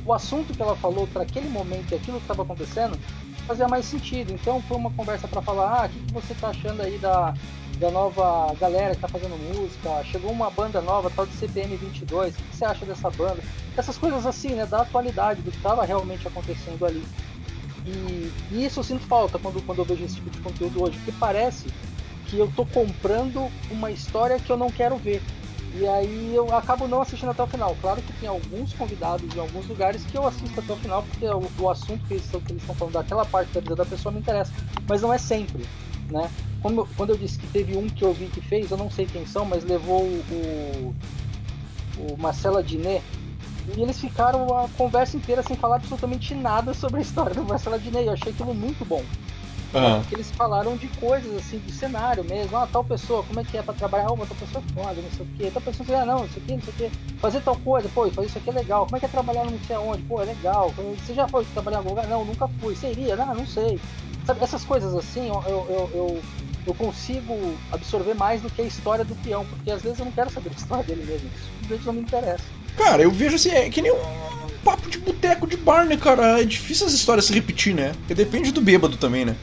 [0.04, 2.98] o assunto que ela falou para aquele momento e aquilo que estava acontecendo
[3.46, 4.32] fazia mais sentido.
[4.32, 7.34] Então foi uma conversa para falar, ah, o que, que você tá achando aí da,
[7.78, 10.04] da nova galera que tá fazendo música?
[10.04, 13.38] Chegou uma banda nova, tal de CPM 22, o que, que você acha dessa banda?
[13.76, 17.04] Essas coisas assim, né, da atualidade, do que estava realmente acontecendo ali.
[17.86, 20.96] E, e, isso eu sinto falta quando, quando eu vejo esse tipo de conteúdo hoje,
[20.98, 21.66] porque parece
[22.30, 25.20] que eu tô comprando uma história que eu não quero ver.
[25.74, 27.76] E aí eu acabo não assistindo até o final.
[27.80, 31.26] Claro que tem alguns convidados em alguns lugares que eu assisto até o final, porque
[31.26, 33.84] o, o assunto que eles, estão, que eles estão falando daquela parte da vida da
[33.84, 34.52] pessoa me interessa.
[34.88, 35.64] Mas não é sempre,
[36.08, 36.30] né?
[36.62, 39.26] Quando eu disse que teve um que eu vi que fez, eu não sei quem
[39.26, 40.94] são, mas levou o,
[41.98, 43.02] o Marcelo Adnet,
[43.76, 47.76] e eles ficaram a conversa inteira sem falar absolutamente nada sobre a história do Marcelo
[47.76, 48.06] Adnet.
[48.06, 49.02] Eu achei aquilo muito bom.
[49.72, 50.00] Uhum.
[50.00, 52.56] Porque eles falaram de coisas assim, de cenário mesmo.
[52.56, 54.10] Ah, tal pessoa, como é que é pra trabalhar?
[54.10, 55.50] uma tal pessoa é foda, não sei o quê.
[55.52, 56.90] Tal pessoa, ah, não, isso aqui, não sei o quê.
[57.20, 58.84] Fazer tal coisa, pô, fazer isso aqui é legal.
[58.84, 60.02] Como é que é trabalhar não sei aonde?
[60.02, 60.74] Pô, é legal.
[61.04, 62.06] Você já foi trabalhar em algum lugar?
[62.08, 62.74] Não, nunca fui.
[62.74, 63.14] Seria?
[63.14, 63.78] Não, não sei.
[64.26, 66.22] Sabe, essas coisas assim, eu, eu, eu,
[66.66, 70.12] eu consigo absorver mais do que a história do peão, porque às vezes eu não
[70.12, 71.28] quero saber a história dele mesmo.
[71.34, 72.44] Isso simplesmente não me interessa.
[72.76, 73.98] Cara, eu vejo assim, é que nem um
[74.64, 76.40] papo de boteco de bar, né, cara?
[76.40, 77.92] É difícil as histórias se repetir, né?
[78.00, 79.36] Porque depende do bêbado também, né?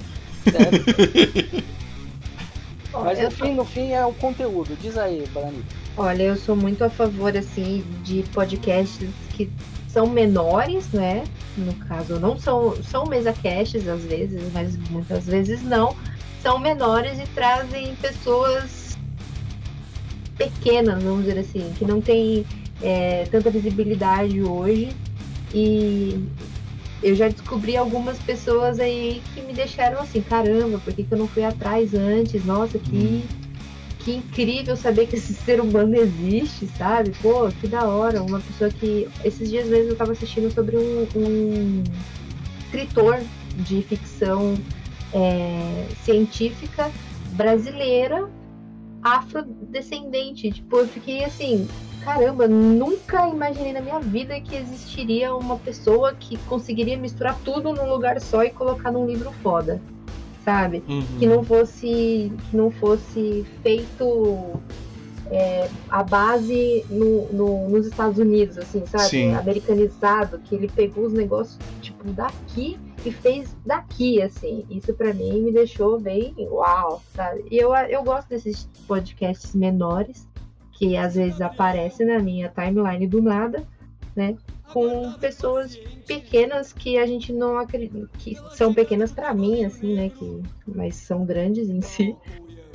[2.94, 4.76] Mas no fim, no fim é o conteúdo.
[4.82, 5.64] Diz aí, Banani.
[5.96, 9.50] Olha, eu sou muito a favor, assim, de podcasts que
[9.88, 11.24] são menores, né?
[11.58, 15.96] No caso, não são, são mesa casts às vezes, mas muitas vezes não.
[16.42, 18.98] São menores e trazem pessoas
[20.38, 22.46] pequenas, vamos dizer assim, que não tem
[22.82, 24.90] é, tanta visibilidade hoje.
[25.54, 26.28] E
[27.02, 31.18] eu já descobri algumas pessoas aí que me deixaram assim, caramba, por que, que eu
[31.18, 32.44] não fui atrás antes?
[32.44, 33.24] Nossa, que,
[34.00, 37.12] que incrível saber que esse ser humano existe, sabe?
[37.22, 38.22] Pô, que da hora.
[38.24, 39.08] Uma pessoa que.
[39.24, 41.84] Esses dias mesmo eu tava assistindo sobre um, um
[42.66, 43.20] escritor
[43.58, 44.56] de ficção
[45.14, 46.92] é, científica
[47.34, 48.28] brasileira
[49.04, 50.52] afrodescendente.
[50.52, 51.68] Tipo, eu fiquei assim,
[52.08, 57.90] caramba, nunca imaginei na minha vida que existiria uma pessoa que conseguiria misturar tudo num
[57.90, 59.82] lugar só e colocar num livro foda,
[60.46, 60.82] sabe?
[60.88, 61.06] Uhum.
[61.20, 64.58] Que não fosse que não fosse feito
[65.30, 69.10] é, a base no, no, nos Estados Unidos, assim, sabe?
[69.10, 69.34] Sim.
[69.34, 74.66] Americanizado, que ele pegou os negócios tipo daqui e fez daqui, assim.
[74.70, 77.44] Isso para mim me deixou bem uau, sabe?
[77.52, 80.26] E eu, eu gosto desses podcasts menores
[80.78, 83.64] que às vezes aparece na minha timeline do nada,
[84.16, 84.36] né?
[84.72, 85.76] Com pessoas
[86.06, 90.10] pequenas que a gente não acredita, que são pequenas para mim, assim, né?
[90.10, 92.16] Que, mas são grandes em si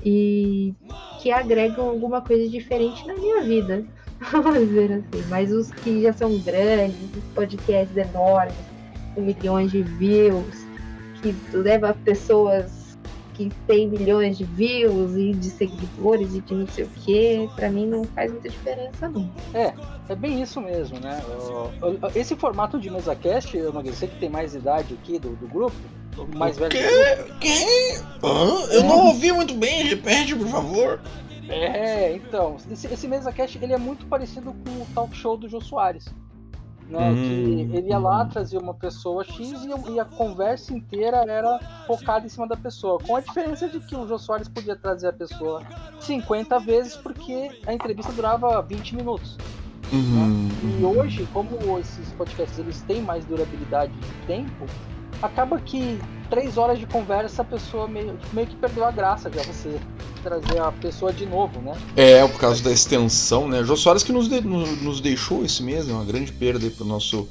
[0.04, 0.74] e
[1.20, 3.84] que agregam alguma coisa diferente na minha vida,
[4.32, 5.24] vamos dizer assim.
[5.28, 6.96] Mas os que já são grandes,
[7.34, 8.56] podcasts enormes,
[9.14, 10.66] com milhões de views,
[11.20, 12.81] que leva pessoas
[13.34, 17.70] que tem milhões de views e de seguidores e de não sei o que, para
[17.70, 19.30] mim não faz muita diferença não.
[19.54, 19.74] É,
[20.08, 21.20] é bem isso mesmo, né?
[22.14, 25.46] Esse formato de mesa cast, eu não sei que tem mais idade aqui do, do
[25.46, 25.76] grupo,
[26.36, 26.70] mais velho.
[26.70, 27.32] Que?
[27.40, 27.98] Quem?
[28.22, 31.00] Ah, eu não ouvi muito bem, repete, por favor.
[31.48, 35.48] É, então, esse, esse mesa cast ele é muito parecido com o talk show do
[35.48, 36.06] Jô Soares
[36.92, 37.10] né?
[37.10, 37.68] Hum.
[37.70, 42.28] Que ele ia lá, trazia uma pessoa X e, a conversa inteira era focada em
[42.28, 42.98] cima da pessoa.
[42.98, 45.62] Com a diferença de que o Jô Soares podia trazer a pessoa
[46.00, 49.38] 50 vezes porque a entrevista durava 20 minutos.
[49.92, 50.48] Uhum.
[50.48, 50.78] Né?
[50.80, 54.66] E hoje, como esses podcasts eles têm mais durabilidade de tempo,
[55.22, 55.98] acaba que
[56.32, 59.78] três horas de conversa a pessoa meio, meio que perdeu a graça de você
[60.22, 61.76] trazer a pessoa de novo, né?
[61.94, 63.62] É, por causa da extensão, né?
[63.62, 66.86] Jô Soares que nos, de, nos deixou esse mês, é uma grande perda para o
[66.86, 67.28] nosso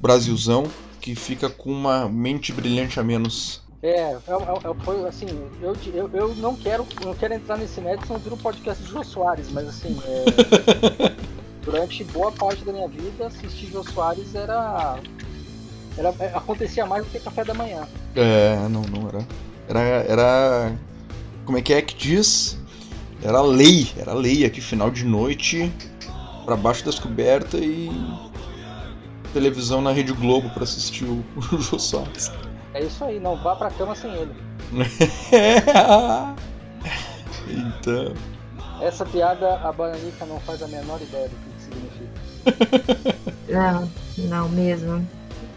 [0.00, 0.64] Brasilzão,
[1.00, 3.62] que fica com uma mente brilhante a menos.
[3.82, 5.26] É, é, é, foi assim,
[5.60, 8.90] eu, eu, eu não quero não quero entrar nesse mérito, senão vira um podcast de
[8.90, 11.16] Jô Soares, mas assim, é,
[11.66, 15.00] durante boa parte da minha vida, assistir Jô Soares era
[15.96, 17.86] era, é, acontecia mais do que café da manhã.
[18.14, 19.26] É, não, não era.
[19.68, 19.80] Era.
[19.80, 20.72] Era.
[21.44, 22.58] Como é que é que diz?
[23.22, 25.70] Era lei, era lei aqui, final de noite,
[26.44, 27.90] para baixo das cobertas e
[29.32, 31.22] televisão na Rede Globo para assistir o,
[31.52, 32.32] o Jô Soares.
[32.72, 34.34] É isso aí, não vá pra cama sem ele.
[37.48, 38.14] então.
[38.80, 42.10] Essa piada a Bananica não faz a menor ideia do que significa.
[43.48, 45.06] Não, não mesmo.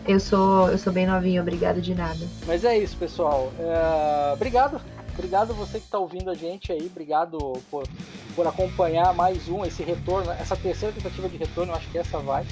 [0.06, 2.20] Eu sou, eu sou bem novinho, obrigado de nada.
[2.46, 3.52] Mas é isso, pessoal.
[3.58, 4.34] É...
[4.34, 4.82] Obrigado.
[5.14, 6.88] Obrigado você que está ouvindo a gente aí.
[6.88, 7.88] Obrigado por,
[8.36, 12.18] por acompanhar mais um, esse retorno, essa terceira tentativa de retorno, eu acho que essa
[12.20, 12.46] vai.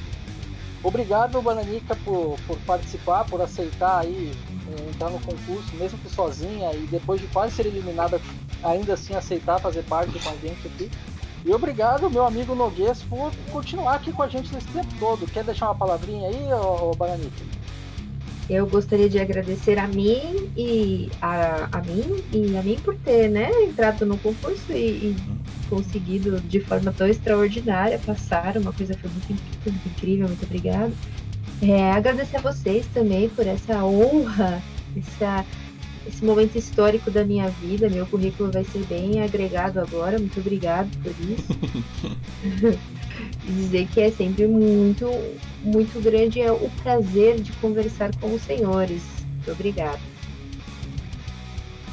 [0.84, 4.32] Obrigado, Bananica, por, por participar, por aceitar aí
[4.68, 8.19] é, entrar no concurso, mesmo que sozinha, e depois de quase ser eliminada,
[8.64, 10.90] ainda assim aceitar fazer parte com a gente aqui.
[11.44, 15.26] E obrigado, meu amigo Noguês, por continuar aqui com a gente nesse tempo todo.
[15.32, 16.96] Quer deixar uma palavrinha aí, ô, ô?
[18.50, 23.30] Eu gostaria de agradecer a mim e a, a mim e a mim por ter
[23.30, 25.16] né, entrado no concurso e, e
[25.70, 28.58] conseguido de forma tão extraordinária passar.
[28.58, 30.92] Uma coisa foi muito, muito incrível, muito obrigada.
[31.62, 34.62] É, agradecer a vocês também por essa honra,
[34.98, 35.46] essa
[36.07, 37.90] esse momento histórico da minha vida.
[37.90, 40.18] Meu currículo vai ser bem agregado agora.
[40.18, 42.78] Muito obrigado por isso.
[43.48, 45.10] e dizer que é sempre muito,
[45.64, 49.03] muito grande é o prazer de conversar com os senhores.
[49.36, 49.99] Muito obrigado.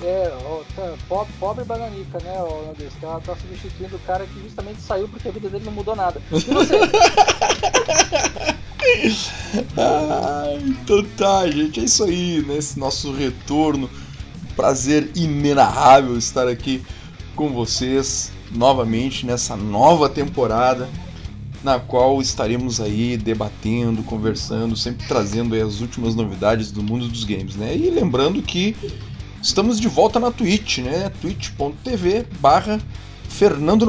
[0.01, 4.25] É, ó, tá, pobre, pobre bananica, né, ó, Deus, que ela tá substituindo o cara
[4.27, 6.23] que justamente saiu porque a vida dele não mudou nada.
[6.31, 6.75] E você?
[9.77, 13.89] ah, então tá, gente, é isso aí, nesse nosso retorno.
[14.57, 16.83] Prazer inenarrável estar aqui
[17.37, 20.89] com vocês novamente nessa nova temporada.
[21.63, 27.57] na qual estaremos aí debatendo, conversando, sempre trazendo as últimas novidades do mundo dos games,
[27.57, 27.77] né?
[27.77, 28.77] E lembrando que
[29.43, 31.11] estamos de volta na Twitch, né?
[31.21, 32.81] twitch.tv barra
[33.29, 33.85] Fernando.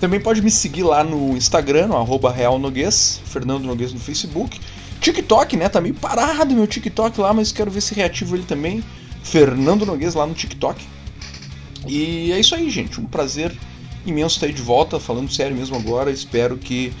[0.00, 4.58] Também pode me seguir lá no Instagram, no arroba Real Noguês, Fernando Noguês no Facebook.
[4.98, 5.68] TikTok, né?
[5.68, 8.82] Tá meio parado meu TikTok lá, mas quero ver se reativo ele também.
[9.22, 10.82] Fernando Noguês lá no TikTok.
[11.86, 12.98] E é isso aí, gente.
[12.98, 13.54] Um prazer
[14.06, 16.10] imenso estar aí de volta, falando sério mesmo agora.
[16.10, 16.92] Espero que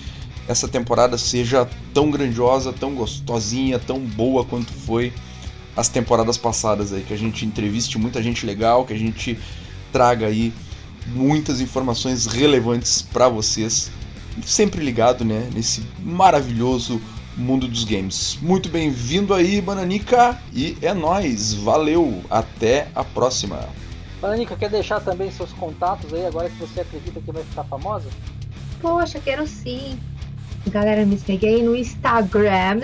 [0.46, 5.12] essa temporada seja tão grandiosa, tão gostosinha, tão boa quanto foi
[5.74, 9.38] as temporadas passadas aí, que a gente entreviste muita gente legal, que a gente
[9.92, 10.52] traga aí
[11.14, 13.90] muitas informações relevantes para vocês.
[14.44, 17.00] Sempre ligado, né, nesse maravilhoso
[17.36, 18.38] mundo dos games.
[18.40, 21.54] Muito bem-vindo aí, Bananica, e é nós.
[21.54, 23.68] Valeu, até a próxima.
[24.20, 28.08] Bananica, quer deixar também seus contatos aí agora que você acredita que vai ficar famosa?
[28.80, 29.98] Poxa, quero sim.
[30.68, 32.80] Galera, me segue aí no Instagram.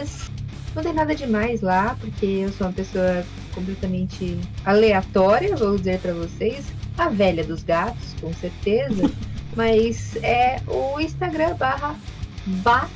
[0.74, 3.24] Não tem nada demais lá, porque eu sou uma pessoa
[3.54, 6.64] completamente aleatória, vou dizer para vocês.
[6.98, 9.10] A velha dos gatos, com certeza.
[9.56, 11.96] Mas é o Instagram barra
[12.46, 12.88] ba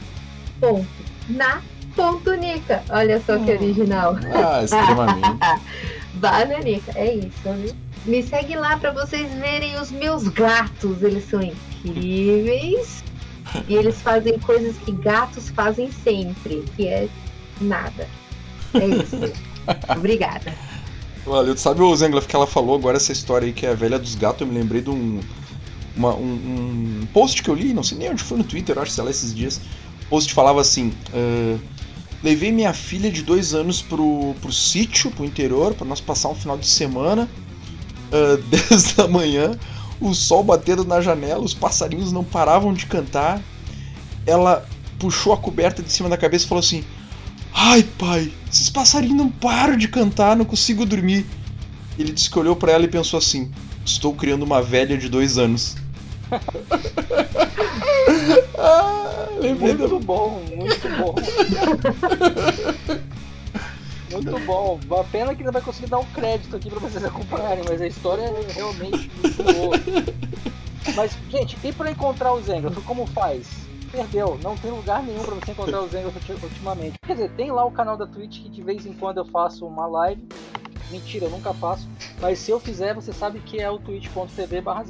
[0.61, 0.87] ponto,
[1.29, 1.63] na
[1.97, 2.83] ponto nica.
[2.91, 4.17] Olha só que original.
[4.35, 5.39] Ah, extremamente.
[6.15, 7.75] Bananica, é isso, viu?
[8.05, 11.03] Me segue lá para vocês verem os meus gatos.
[11.03, 13.03] Eles são incríveis.
[13.69, 17.09] E eles fazem coisas que gatos fazem sempre, que é
[17.61, 18.07] nada.
[18.75, 19.17] É isso.
[19.97, 20.55] Obrigada.
[21.25, 21.57] Valeu.
[21.57, 24.15] Sabe o Zengloff que ela falou agora, essa história aí que é a velha dos
[24.15, 24.41] gatos?
[24.41, 25.21] Eu me lembrei de um,
[25.97, 28.93] uma, um, um, post que eu li, não sei nem onde foi no Twitter, acho,
[28.93, 29.61] sei lá, esses dias.
[30.07, 31.61] O post falava assim: uh,
[32.23, 36.35] Levei minha filha de dois anos pro, pro sítio, pro interior, para nós passar um
[36.35, 37.29] final de semana.
[38.11, 39.57] Uh, 10 da manhã,
[40.01, 43.41] o sol batendo na janela, os passarinhos não paravam de cantar.
[44.27, 44.67] Ela
[44.99, 46.83] puxou a coberta de cima da cabeça e falou assim:
[47.53, 51.27] Ai, pai, esses passarinhos não param de cantar, não consigo dormir.
[51.99, 53.51] Ele disse que olhou para ela e pensou assim:
[53.85, 55.77] Estou criando uma velha de dois anos.
[58.59, 59.29] ah,
[59.59, 61.15] muito bom, muito bom.
[64.13, 64.81] muito bom.
[65.01, 67.87] A pena que não vai conseguir dar um crédito aqui para vocês acompanharem, mas a
[67.87, 69.77] história é realmente muito boa.
[70.97, 73.47] Mas, gente, e para encontrar o Zenga, como faz?
[73.91, 76.13] Perdeu, não tem lugar nenhum para você encontrar o Zenga
[76.43, 76.95] ultimamente.
[77.05, 79.67] Quer dizer, tem lá o canal da Twitch que de vez em quando eu faço
[79.67, 80.29] uma live.
[80.91, 81.89] Mentira, eu nunca faço.
[82.21, 84.85] Mas se eu fizer, você sabe que é o twitch.tv barra.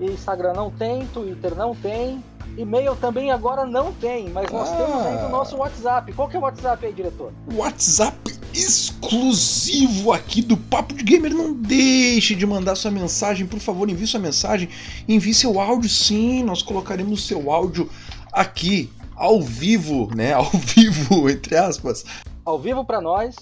[0.00, 2.22] Instagram não tem, Twitter não tem,
[2.56, 4.76] e-mail também agora não tem, mas nós ah.
[4.76, 6.12] temos aí o nosso WhatsApp.
[6.12, 7.32] Qual que é o WhatsApp aí, diretor?
[7.54, 11.34] WhatsApp exclusivo aqui do Papo de Gamer.
[11.34, 14.68] Não deixe de mandar sua mensagem, por favor, envie sua mensagem,
[15.06, 17.90] envie seu áudio, sim, nós colocaremos seu áudio
[18.32, 20.32] aqui ao vivo, né?
[20.32, 22.04] Ao vivo, entre aspas.
[22.44, 23.34] Ao vivo para nós,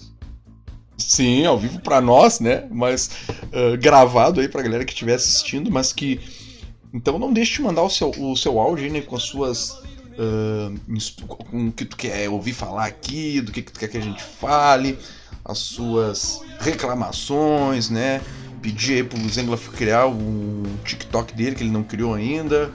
[0.97, 2.65] Sim, ao vivo para nós, né?
[2.71, 6.21] Mas uh, gravado aí pra galera que estiver assistindo, mas que
[6.95, 9.71] então não deixe de mandar o seu, o seu áudio né, com as suas.
[10.17, 10.79] Uh,
[11.27, 14.01] com o que tu quer ouvir falar aqui, do que, que tu quer que a
[14.01, 14.97] gente fale,
[15.43, 18.21] as suas reclamações, né?
[18.61, 22.71] Pedir aí pro Zenglaf criar o TikTok dele, que ele não criou ainda.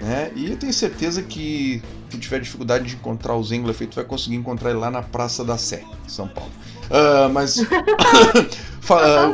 [0.00, 0.30] Né?
[0.36, 4.04] E eu tenho certeza que se tu tiver dificuldade de encontrar o Zenglaf, tu vai
[4.04, 6.52] conseguir encontrar ele lá na Praça da Sé, São Paulo.
[6.84, 7.66] Uh, mas uh,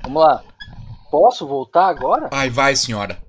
[0.04, 0.44] Vamos lá.
[1.12, 2.30] Posso voltar agora?
[2.30, 3.22] Vai, vai, senhora.